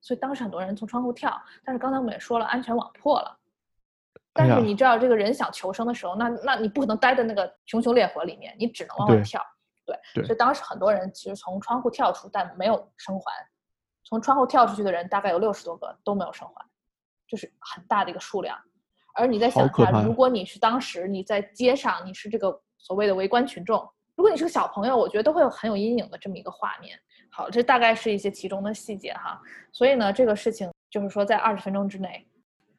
[0.00, 3.36] 所以当时很多人从窗户跳，但是刚才我们也说了，安全网破了。
[4.32, 9.40] 但是你知道，这个人想求生的时候，那那你不可能待在那个熊熊烈火里面，你只能往外跳。
[9.86, 13.32] 对，对所以当时很多人其实从窗户跳出，但没有生还。
[14.04, 16.64] 从窗户跳出去的人大概有六十多个都没有生还，
[17.26, 18.56] 就是很大的一个数量。
[19.16, 26.98] 而你在想一下，好可怕如果你是当时你在街上，你是这个所谓的围观群众，如果你是个小朋友，我觉得都会有很有阴影的这么一个画面。
[27.30, 29.40] 好，这大概是一些其中的细节哈。
[29.72, 32.26] 所以呢，这个事情就是说，在二十分钟之内，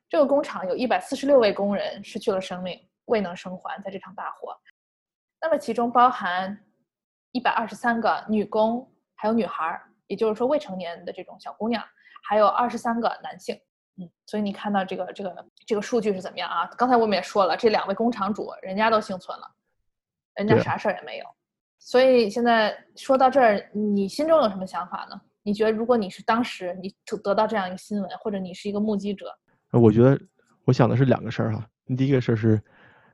[0.10, 4.56] 这个工厂有一百四十六位工人失去了生命，未能生还在这场大火。
[5.42, 6.58] 那么其中包含
[7.32, 11.84] 一百二十三个女工，还有女孩儿，也就是说未成年的这种小姑娘，
[12.28, 13.56] 还有二十三个男性。
[14.00, 16.66] 嗯，所以你看到这个这个这个数据是怎么样啊？
[16.78, 19.52] 刚才我们也说了，这两位工厂主人家都幸存了，
[20.36, 21.26] 人家啥事儿也没有。
[21.78, 25.20] 所以现在说到这儿，你心中有什么想法呢？
[25.44, 29.28] 你觉得如果你是当时你得得到这样一个新闻，或者你是一个目击者，
[29.72, 30.18] 呃我觉得
[30.64, 31.68] 我想的是两个事儿哈。
[31.98, 32.62] 第一个事儿是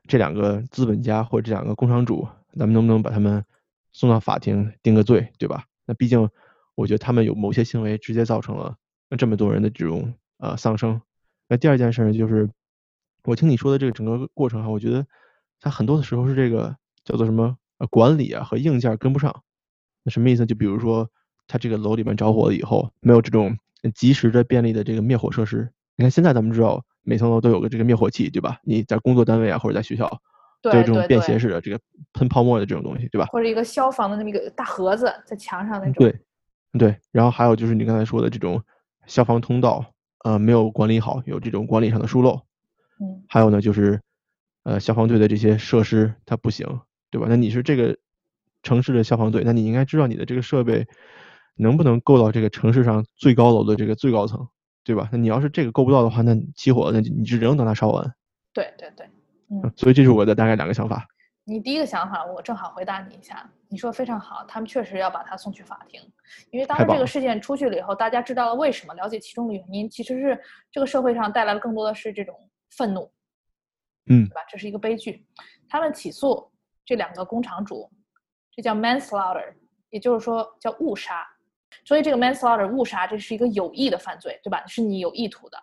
[0.06, 2.24] 这两个资本家或者这两个工厂主，
[2.58, 3.44] 咱们能不能把他们
[3.92, 5.64] 送到法庭定个罪，对吧？
[5.86, 6.30] 那毕竟
[6.76, 8.76] 我觉得他们有某些行为直接造成了
[9.18, 11.00] 这么多人的这种呃丧生。
[11.48, 12.48] 那第二件事儿就是，
[13.24, 15.06] 我听你说的这个整个过程哈，我觉得
[15.60, 19.42] 它很多的时候是这个叫做什么呃管理啊和硬件跟不上。
[20.02, 20.44] 那什么意思？
[20.44, 21.08] 就比如说，
[21.46, 23.56] 它这个楼里面着火了以后，没有这种
[23.94, 25.70] 及时的便利的这个灭火设施。
[25.96, 28.58] 你看现在咱们知道每层楼都有个这个灭火器，对吧？
[28.64, 30.08] 你在工作单位啊或者在学校
[30.60, 31.80] 都有对这种便携式的这个
[32.12, 33.26] 喷泡沫的这种东西，对吧？
[33.26, 35.94] 或者一个消防的那么一个大盒子在墙上那种。
[35.94, 36.20] 对，
[36.78, 36.96] 对。
[37.12, 38.62] 然后还有就是你刚才说的这种
[39.06, 39.93] 消防通道，
[40.24, 42.40] 呃，没有管理好，有这种管理上的疏漏。
[42.98, 44.00] 嗯，还有呢，就是
[44.62, 46.66] 呃消防队的这些设施它不行，
[47.10, 47.26] 对吧？
[47.28, 47.96] 那你是这个
[48.62, 50.86] 城市的消防队，那你应该知道你的这个设备
[51.56, 54.48] 能不能够到这个城市上最高楼的这个最高层，
[54.82, 55.08] 对吧？
[55.12, 58.14] 那你要是这个够不到的话，那你起火了，那你只能等它烧完。
[58.54, 59.06] 对对对，
[59.50, 61.06] 嗯嗯，所以这是我的大概两个想法。
[61.46, 66.00] 你第一个想法我正好回答你一下，你说非常好，他们确实要把他送去法庭，
[66.50, 70.42] 因为当这个事件出去了以后，大家知道了为什么，了解其中的原因，其实是
[70.72, 72.34] 这个社会上带来了更多的是这种
[72.70, 73.12] 愤怒，
[74.06, 74.40] 嗯对吧？
[74.48, 75.26] 这是一个悲剧。
[75.68, 76.50] 他们起诉
[76.82, 77.90] 这两个工厂主，
[78.50, 79.54] 这叫 manslaughter，
[79.90, 81.26] 也就是说叫误杀。
[81.84, 84.64] 所以这个 manslaughter 误杀，这是一个有意的犯罪，对吧？
[84.66, 85.58] 是你有意图的。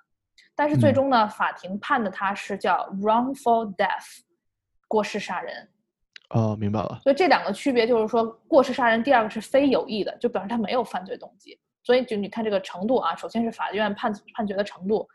[0.53, 4.19] 但是最嗯终呢，法庭判的他是叫 wrongful death，
[4.87, 5.70] 过失杀人。
[6.33, 6.99] 哦，明白了。
[7.03, 11.57] 所以这两个区别就是说，过失杀人，第二个是非有意的，就表示他没有犯罪动机。
[11.83, 15.07] 所以就你看这个程度啊，首先是法院判判决的程度，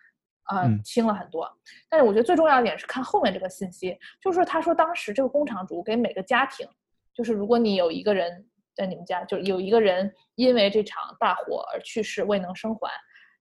[0.51, 1.49] 呃，嗯轻了很多。
[1.89, 6.67] 但是我觉得最重要一点是看后面这个信息，就是说他说当时这个工厂主给每个家庭，
[7.15, 8.45] 就是如果你有一个人
[8.75, 12.91] 在你们家，就是有一个人因为这场大火而去世未能生还，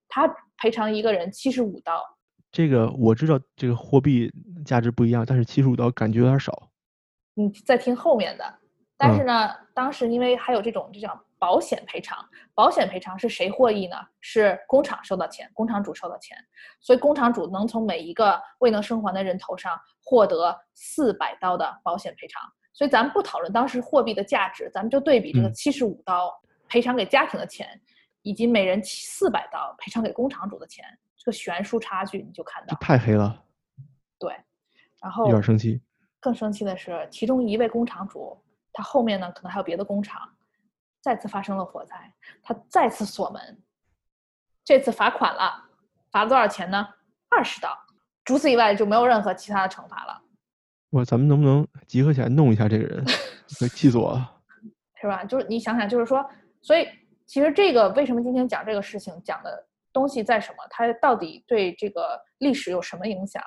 [0.08, 2.00] 他赔偿一个人七十五刀。
[2.52, 4.32] 这个我知道，这个货币
[4.64, 6.70] 价值不一样，但是七十五刀感觉有点少。
[7.36, 8.44] 你再听后面的。
[8.96, 12.18] 但是嗯呢，当时因为还有这种就叫保险赔偿，
[12.54, 13.96] 保险赔偿是谁获益呢？
[14.22, 16.34] 是工厂收到钱，工厂主收到钱，
[16.80, 22.40] 所以工厂主能从每一个未能生还的人头上获得四百刀的保险赔偿。
[22.72, 26.32] 所以咱们不讨论当时货币的价值，咱们就对比这个嗯七十五刀
[26.66, 27.78] 赔偿给家庭的钱，
[28.22, 30.82] 以及每人四百刀赔偿给工厂主的钱，
[31.18, 32.78] 这个悬殊差距你就看这到。
[32.80, 33.44] 太黑了，
[34.18, 34.34] 对，
[35.02, 35.82] 然后有点生气。
[36.26, 38.36] 更生气的是，其中一位工厂主，
[38.72, 40.20] 他后面呢可能还有别的工厂，
[41.00, 42.12] 再次发生了火灾，
[42.42, 43.62] 他再次锁门，
[44.64, 45.62] 这次罚款了，
[46.10, 46.84] 罚了多少钱呢？
[47.28, 47.68] 二十刀。
[48.24, 50.20] 除此以外就没有任何其他的惩罚了，
[50.90, 53.04] 我咱们能不能集合起来弄一下这个人？
[53.60, 54.32] 快气死我了！
[55.00, 55.22] 是吧？
[55.22, 56.28] 就是你想想，就是说，
[56.60, 56.88] 所以
[57.24, 60.64] 其实这个为什么今天讲这个事情，讲的东西在什么？
[60.70, 63.40] 它到底对这个历史有什么影响？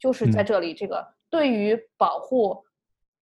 [0.00, 2.64] 就是在嗯这里，这个对于保护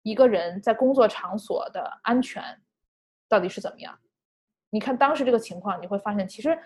[0.02, 2.42] 一个人在工作场所的安全，
[3.28, 3.98] 到底是怎么样？
[4.70, 6.58] 你看当时这个情况，你会发现，其实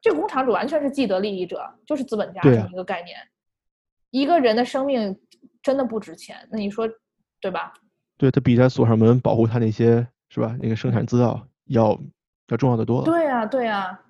[0.00, 3.16] 这个工厂主完全是既得利益者，就是资本家这么一个概念。
[4.10, 5.16] 一个人的生命
[5.62, 6.88] 真的不值钱，那你说
[7.40, 7.72] 对吧？
[8.18, 10.56] 对他比他锁上门保护他那些是吧？
[10.60, 11.98] 那个生产资料要
[12.48, 13.04] 要重要的多了。
[13.04, 14.00] 对呀、对呀、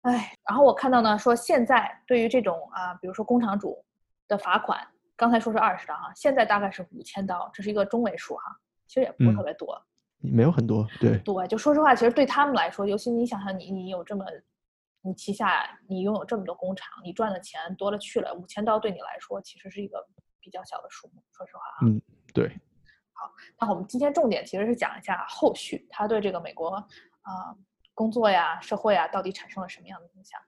[0.00, 3.84] 哎，然后我看到呢，说现在对于这种啊，比如说工厂主
[4.26, 4.80] 的罚款，
[5.16, 8.56] 刚才说是二十刀哈，现在大概是五千刀，这是一个中位数哈，
[8.86, 9.86] 其实也不是特嗯别多。
[10.18, 14.24] 没有很多，对，对，就说实话，其实对他们来说，尤其你想想你，你有这么
[15.02, 20.04] 你旗下你拥有这么多工厂，你赚的钱多了去了，五千刀对你来说其实是一个
[20.40, 21.76] 比较小的数目，说实话啊。
[21.86, 22.00] 嗯，
[22.32, 22.48] 对。
[23.12, 27.54] 好，那我们今天重点其实是讲一下后续它对这个美国啊
[27.92, 30.40] 工作呀、社会啊到底产生了什么样的影响。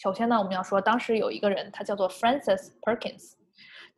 [0.00, 3.32] 首先呢，我们要说当时有一个人，他叫做 Francis Perkins，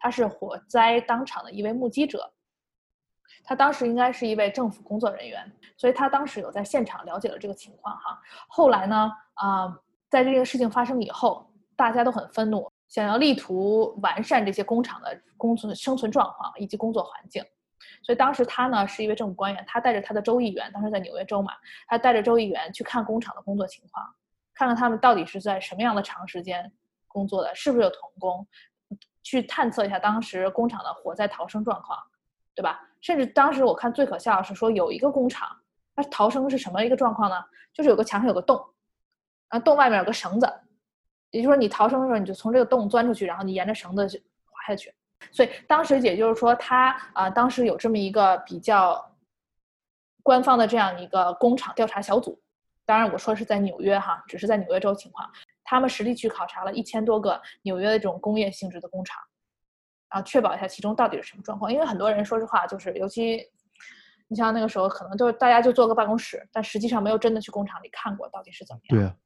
[0.01, 2.33] 他是火灾当场的一位目击者。
[3.45, 8.21] 他当时应该是一位政府工作人员，所以他当时有在现场了解了这个情况哈。
[8.49, 9.79] 后来呢，啊，
[10.11, 17.45] 在这个事情发生以后，大家都很愤怒，想要力图完善这些工厂的工作生存状况以及工作环境。
[18.03, 21.53] 所以当时他呢是一位政府官员，他带着他的州议员，当时在纽约州嘛，
[21.87, 24.05] 他带着州议员去看工厂的工作情况，
[24.55, 26.71] 看看他们到底是在什么样的长时间
[27.09, 28.47] 工作的，是不是有童工，
[29.23, 31.99] 去探测一下当时工厂的火灾逃生状况，
[32.55, 32.81] 对吧？
[33.01, 35.49] 甚至当时我看最可笑是说有一个工厂，
[35.95, 37.37] 它逃生是什么一个状况呢？
[37.73, 38.57] 就是有个墙上有个洞，
[39.49, 40.47] 然后洞外面有个绳子，
[41.31, 44.07] 也就是说你逃生的时候你就从这个洞钻出去，然后你沿着绳子
[44.45, 44.93] 滑下去。
[45.31, 49.17] 所以当时也就是说他啊，当时有这么一个比较
[50.23, 52.42] 官方的这样一个工厂调查小组，
[52.85, 55.31] 当然我说是在纽约哈，只是在纽约州情况，
[55.65, 59.23] 他们实地去考察了一千多个纽约的这种工业性质的工厂。
[60.09, 63.43] 啊，确保一下其中到底是什么状况，因为很多人说实话，就是尤其
[64.29, 68.99] 你像那个时候，可能就是大家就坐个办公室，但实际上没有真的去工厂里看过到底是怎么样。
[68.99, 69.17] 对啊。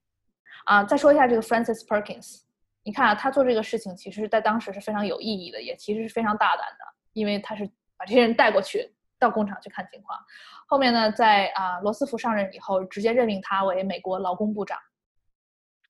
[0.65, 2.43] 啊，再说一下这个 Francis Perkins，
[2.85, 6.85] 你看啊，他做这个事情，其实在当时是非常有意义的，也其实是非常大胆的，
[7.15, 8.89] 因为他是把这些人带过去
[9.19, 10.19] 到工厂去看情况。
[10.67, 14.79] 后面呢，在啊罗斯福上任以后，直接任命他为美国劳工部长，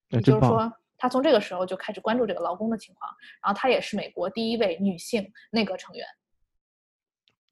[0.08, 0.72] 也就是说。
[0.98, 6.06] 他从这个时候就开始关注这个劳工的情况，然后他也是美国第一位女性内阁成员，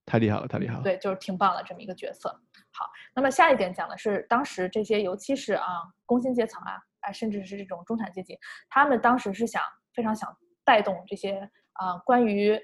[0.07, 0.83] 太厉害了，太厉害了。
[0.83, 2.31] 对，就是挺棒的这么一个角色。
[2.73, 5.67] 好，那么下一点讲的是当时这些，尤其是啊
[6.07, 8.39] 工薪阶层啊，啊甚至是这种中产阶级，
[8.71, 9.63] 他们当时是想
[9.93, 11.39] 非常想带动这些
[11.75, 12.59] 啊关于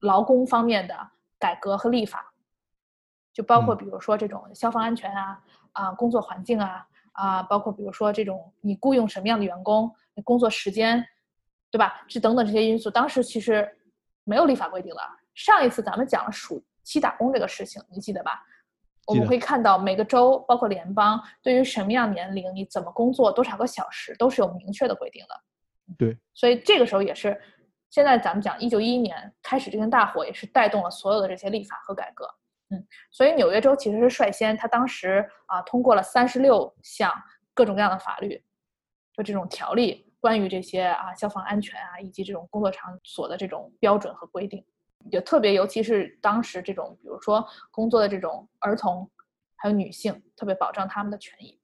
[0.00, 0.98] 劳工方面的
[1.38, 2.33] 改革和立法，
[3.34, 5.38] 就包括比如说这种消防安全啊
[5.72, 6.86] 啊工作环境啊。
[7.16, 9.88] 啊，包括比如说这种你雇佣什么样的员工，
[10.24, 11.06] 工作时间，
[11.70, 12.04] 对吧？
[12.08, 13.72] 这等等这些因素，当时其实
[14.24, 15.00] 没有立法规定的。
[15.32, 18.42] 上一次咱们讲了暑期打工这个事情，你记得吧？
[19.06, 25.40] 我们会看到每个州，包括联邦，对于什么样年龄你怎么工作多少个小时，都是有明确的规定的。
[25.96, 26.18] 对。
[26.34, 27.40] 所以这个时候也是，
[27.90, 32.28] 现在咱们讲一九一一年开始这根大火，也是带动了所有的这些立法和改革。
[33.10, 37.12] 所以纽约州其实是率先，他当时啊通过了三十六项
[37.52, 38.42] 各种各样的法律，
[39.12, 44.64] 就这种条例，关于这些啊消防安全啊以及这种工作场所的这种标准和规定，
[45.10, 49.10] 就特别尤其是当时这种，比如说工作的这种儿童，
[49.56, 51.60] 还有女性，特别保障他们的权益。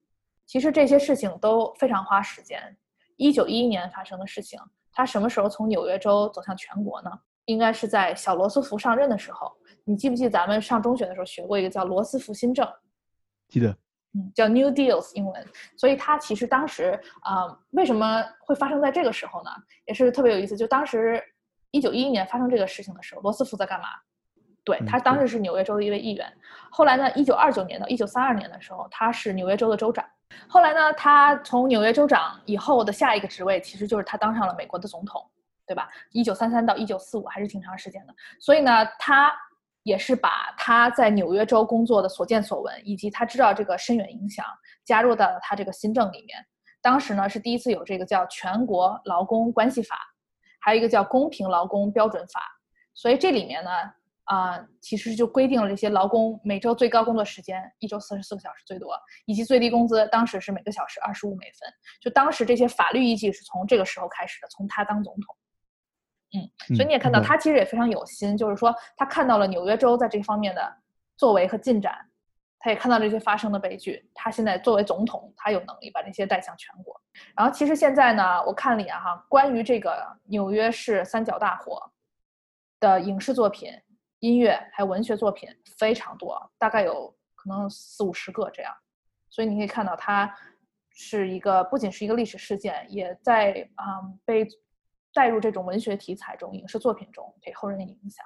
[0.46, 2.76] 其实这些事情都非常花时间。
[3.16, 4.58] 一九一一年发生的事情，
[4.92, 7.10] 他什么时候从纽约州走向全国呢？
[7.50, 9.52] 应该是在小罗斯福上任的时候。
[9.84, 12.68] 你记不记得咱们上中学的时候学过一个叫罗斯福新政？
[13.48, 13.70] 记得，
[14.14, 15.46] 嗯，叫 New Deals 英文。
[15.76, 19.50] 所以它其实当时啊，为什么会发生在这个时候呢？
[19.86, 20.56] 也是特别有意思。
[20.56, 21.20] 就当时
[21.72, 23.88] 一九一一年发生这个事情的时候，罗斯福在干嘛？
[24.62, 26.30] 对他当时是纽约州的一位议员。
[26.70, 30.04] 后来呢，一九二九年到一九三二年的时候，他是纽约州的州长。
[30.46, 35.20] 后来呢，他从纽约州长以后的下一个职位，其实就是他当上了美国的总统，
[35.70, 35.88] 对吧？
[36.10, 38.14] 一九三三到一九四五还是挺长时间的。
[38.40, 39.32] 所以呢，他。
[39.82, 44.44] 也是把他在纽约州工作的所见所闻，以及他知道这个深远影响，
[44.84, 46.36] 加入到了他这个新政里面。
[46.82, 49.96] 当时呢是第一次有这个叫全国劳工关系法，
[50.60, 52.42] 还有一个叫公平劳工标准法。
[52.92, 53.70] 所以这里面呢，
[54.24, 58.94] 啊，其实就规定了这些劳工每周最高工作时间一周四十四个小时最多，
[59.24, 61.66] 以及最低工资当时是每个小时二十五美分。
[62.02, 65.34] 就当时这些法律依据是从这个时候开始的，从他当总统。
[66.32, 70.76] 嗯，所以你也看到他其实也非常有心，就是说他看到了纽约州在这方面的
[71.16, 71.92] 作为和进展，
[72.60, 74.08] 他也看到这些发生的悲剧。
[74.14, 77.00] 他现在作为总统，他有能力把这些带向全国。
[77.34, 81.82] 然后其实现在呢，我看了一眼哈，关于这个纽约市三角大火
[82.78, 83.72] 的影视作品、
[84.20, 88.72] 音乐还有文学作品非常多，大概有可能四五十个这样。
[89.30, 90.32] 所以你可以看到，它
[90.92, 94.46] 是一个不仅是一个历史事件，也在啊被。
[95.12, 98.24] 带入这种文学题材中、影视作品中，给后人的影响。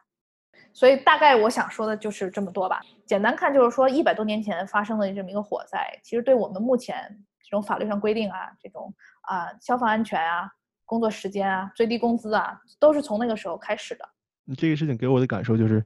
[0.72, 2.80] 所以大概我想说的就是这么多吧。
[3.06, 6.96] 简单看就是说，一百多年前发生的这么一个火灾，其实对我们目前
[7.42, 10.50] 这种法律上规定啊，这种啊消防安全啊、
[10.84, 14.08] 工作时间啊、最低工资啊，都是从那个时候开始的。
[14.56, 15.84] 这个事情给我的感受就是，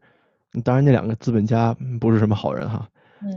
[0.65, 2.89] 当然那两个资本家不是什么好人哈，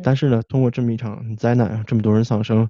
[0.02, 2.70] 但是呢，通过这么一场灾难，这么多人丧生，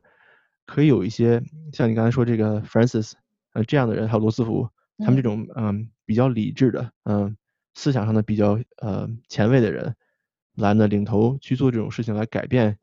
[0.65, 3.13] 可以有一些像你刚才说这个 Francis，
[3.53, 4.67] 呃这样的人，还有罗斯福，
[5.03, 7.35] 他们这嗯种嗯比较理智的，嗯
[7.73, 9.95] 思想上的比较呃前卫的人，
[10.55, 12.77] 来呢领头去做这种事情，来改变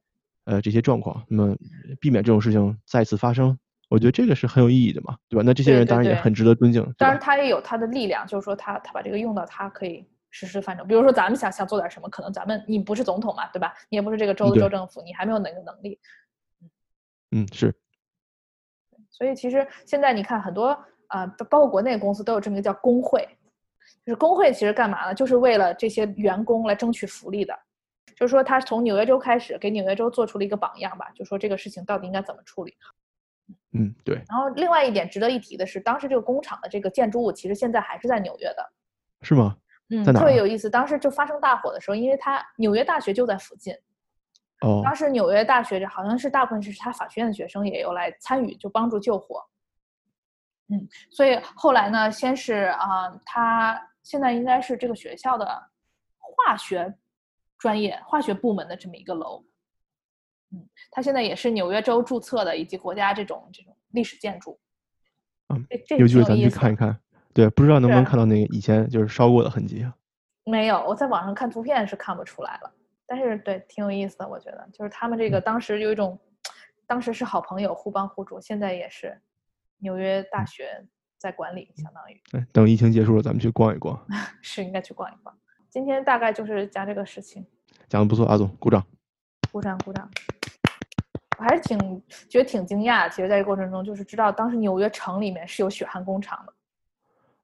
[0.45, 1.57] 呃这些状况，那么
[2.01, 3.59] 避免这种事情再次发生。
[3.89, 5.43] 我觉得这个是很有意义的嘛，对吧？
[5.43, 7.19] 那这些人当然也很值得尊敬，对当然？
[7.19, 10.85] 他也有他的力量，就是说他他把这个用到他可以实施范畴。
[10.85, 13.73] 比如说咱们想想做点什么，可能咱们你不是总统嘛，对吧？
[13.89, 15.99] 你也不是这个州的州政府，你还没有那个能力。
[17.31, 17.75] 嗯，是，
[19.11, 20.79] 所以其实现在你看很多啊、
[21.09, 23.29] 呃包包括国内的公司都有这么一个叫工会，
[24.05, 25.15] 就是工会其实干嘛呢？
[25.15, 27.59] 就是为了这些员工来争取福利的。
[28.17, 32.75] 就是说，他从纽约州开始给纽约州做出了一个榜样吧，就说这个事情到底应该怎么处理。
[33.75, 38.73] 嗯，对，然后另外一点值得一提的是，当时这个工厂的这个建筑物其实现在还是在纽约的，
[39.23, 39.57] 是吗？
[39.91, 40.69] 嗯，特别有意思。
[40.69, 43.73] 当时就发生大火的时候，因为它纽约大学就在附近，
[44.63, 49.45] 哦，当时纽约大学好像是大部分是他法学院的学生也有来参与，就帮助救火。
[50.71, 55.47] 嗯，所以后来呢，先是啊、他现在应该是这个学校的
[56.19, 56.95] 化学
[57.59, 59.45] 专业化学部门的这么一个楼。
[60.51, 64.59] 嗯，他现在也是纽约州注册的，以及国家这种这种历史建筑。
[65.49, 65.67] 嗯，
[65.99, 66.99] 有机会咱去看一看。
[67.35, 69.95] 对，不知道能不能看到那个以前就是烧过的痕迹啊？
[70.45, 72.73] 没有，我在网上看图片是看不出来了，
[73.07, 76.19] 但是对，挺有意思的，我觉得就是他们这个嗯当时有一种，
[76.87, 79.21] 当时是好朋友，互帮互助，现在也是
[79.79, 80.87] 纽约大嗯学
[81.19, 83.99] 在管理，相当于哎，等疫情结束了，咱们去逛一逛。
[84.43, 85.37] 是应该去逛一逛。
[85.69, 87.47] 今天大概就是讲这个事情，
[87.89, 88.85] 讲的不错，阿总，鼓掌。
[89.51, 90.09] 鼓掌鼓掌。
[91.39, 91.79] 我还是挺
[92.29, 96.53] 觉得挺惊讶，其实在这个过程中，就是知道当时纽约城里面是有血汗工厂的。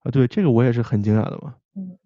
[0.00, 1.54] 啊，对，这个我也是很惊讶的嘛。
[1.76, 1.96] 嗯，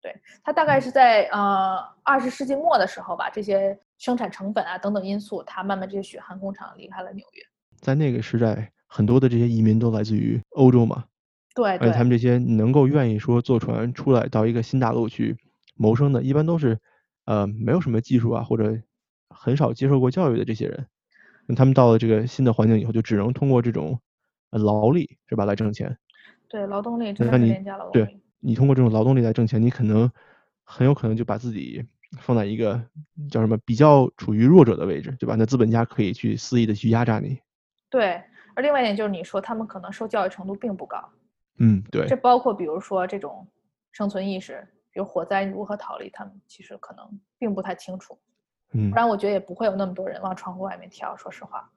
[0.00, 7.42] 对，它大概是在呃二十世纪末的时候吧，这些生产成本啊等等因素，它慢慢这些血汗工厂离开了纽约。
[7.76, 11.04] 在那个时代，很多的这些移民都来自于欧洲嘛，
[11.54, 15.36] 对而且他们这些能够愿意说坐船出来到一个新大陆去
[15.76, 16.78] 谋生的，一般都是
[17.26, 18.76] 呃没有什么技术啊，或者
[19.28, 20.86] 很少接受过教育的这些人。
[21.46, 24.00] 那他们到了这个新的环境以后，就只能通过这种
[24.50, 25.96] 呃劳力是吧来挣钱。
[26.48, 28.20] 对，劳动力真那你的是廉价劳动对。
[28.40, 30.10] 你通过这种劳动力来挣钱，你可能
[30.62, 31.84] 很有可能就把自己
[32.20, 32.80] 放在一个
[33.30, 35.34] 叫什么比较处于弱者的位置，对吧？
[35.34, 37.40] 那资本家可以去肆意的去压榨你。
[37.90, 38.22] 对，
[38.58, 40.98] 而另外一点就是你说他们可能受教育程度并不高，
[41.60, 43.46] 嗯，对这，包括比如说这种
[43.92, 48.18] 生存意识，比如火灾如何逃离，他们其实可能并不太清楚。
[48.72, 51.16] 嗯不，然我觉得也不会有那么多人往窗户外面跳。
[51.16, 51.70] 说实话，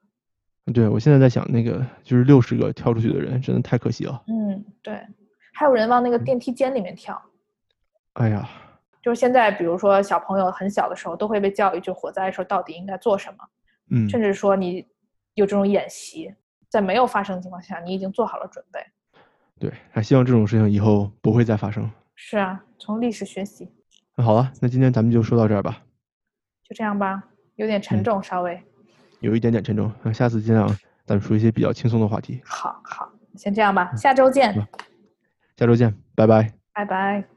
[0.74, 4.24] 对我现在在想那个就是六十个跳出去的人，真的太可惜了。
[4.26, 5.00] 嗯，对，
[5.54, 7.22] 还有人往那个嗯电梯间里面跳。
[8.14, 8.50] 哎呀，
[9.04, 13.48] 就是现在，比如说小朋友很小的时候，都会被教育，就火灾的时候到底应该做什么，
[13.92, 14.84] 嗯，甚至说你
[15.36, 16.34] 有这种演习，
[16.72, 18.80] 在没有发生的情况下，你已经做好了准备。
[19.60, 21.92] 对，还希望这种事情以后不会再发生。
[22.16, 23.70] 是啊，从历史学习，
[24.16, 25.84] 那好了，那今天咱们就说到这儿吧，
[26.64, 27.22] 就这样吧，
[27.56, 28.64] 有点沉嗯重，稍微。
[29.20, 30.66] 有一点点沉重，那下次尽量
[31.06, 32.42] 咱们说一些比较轻松的话题。
[32.46, 34.56] 好好，先这样吧，下周见，
[35.58, 36.54] 下周见，拜拜。
[36.74, 37.31] 拜拜。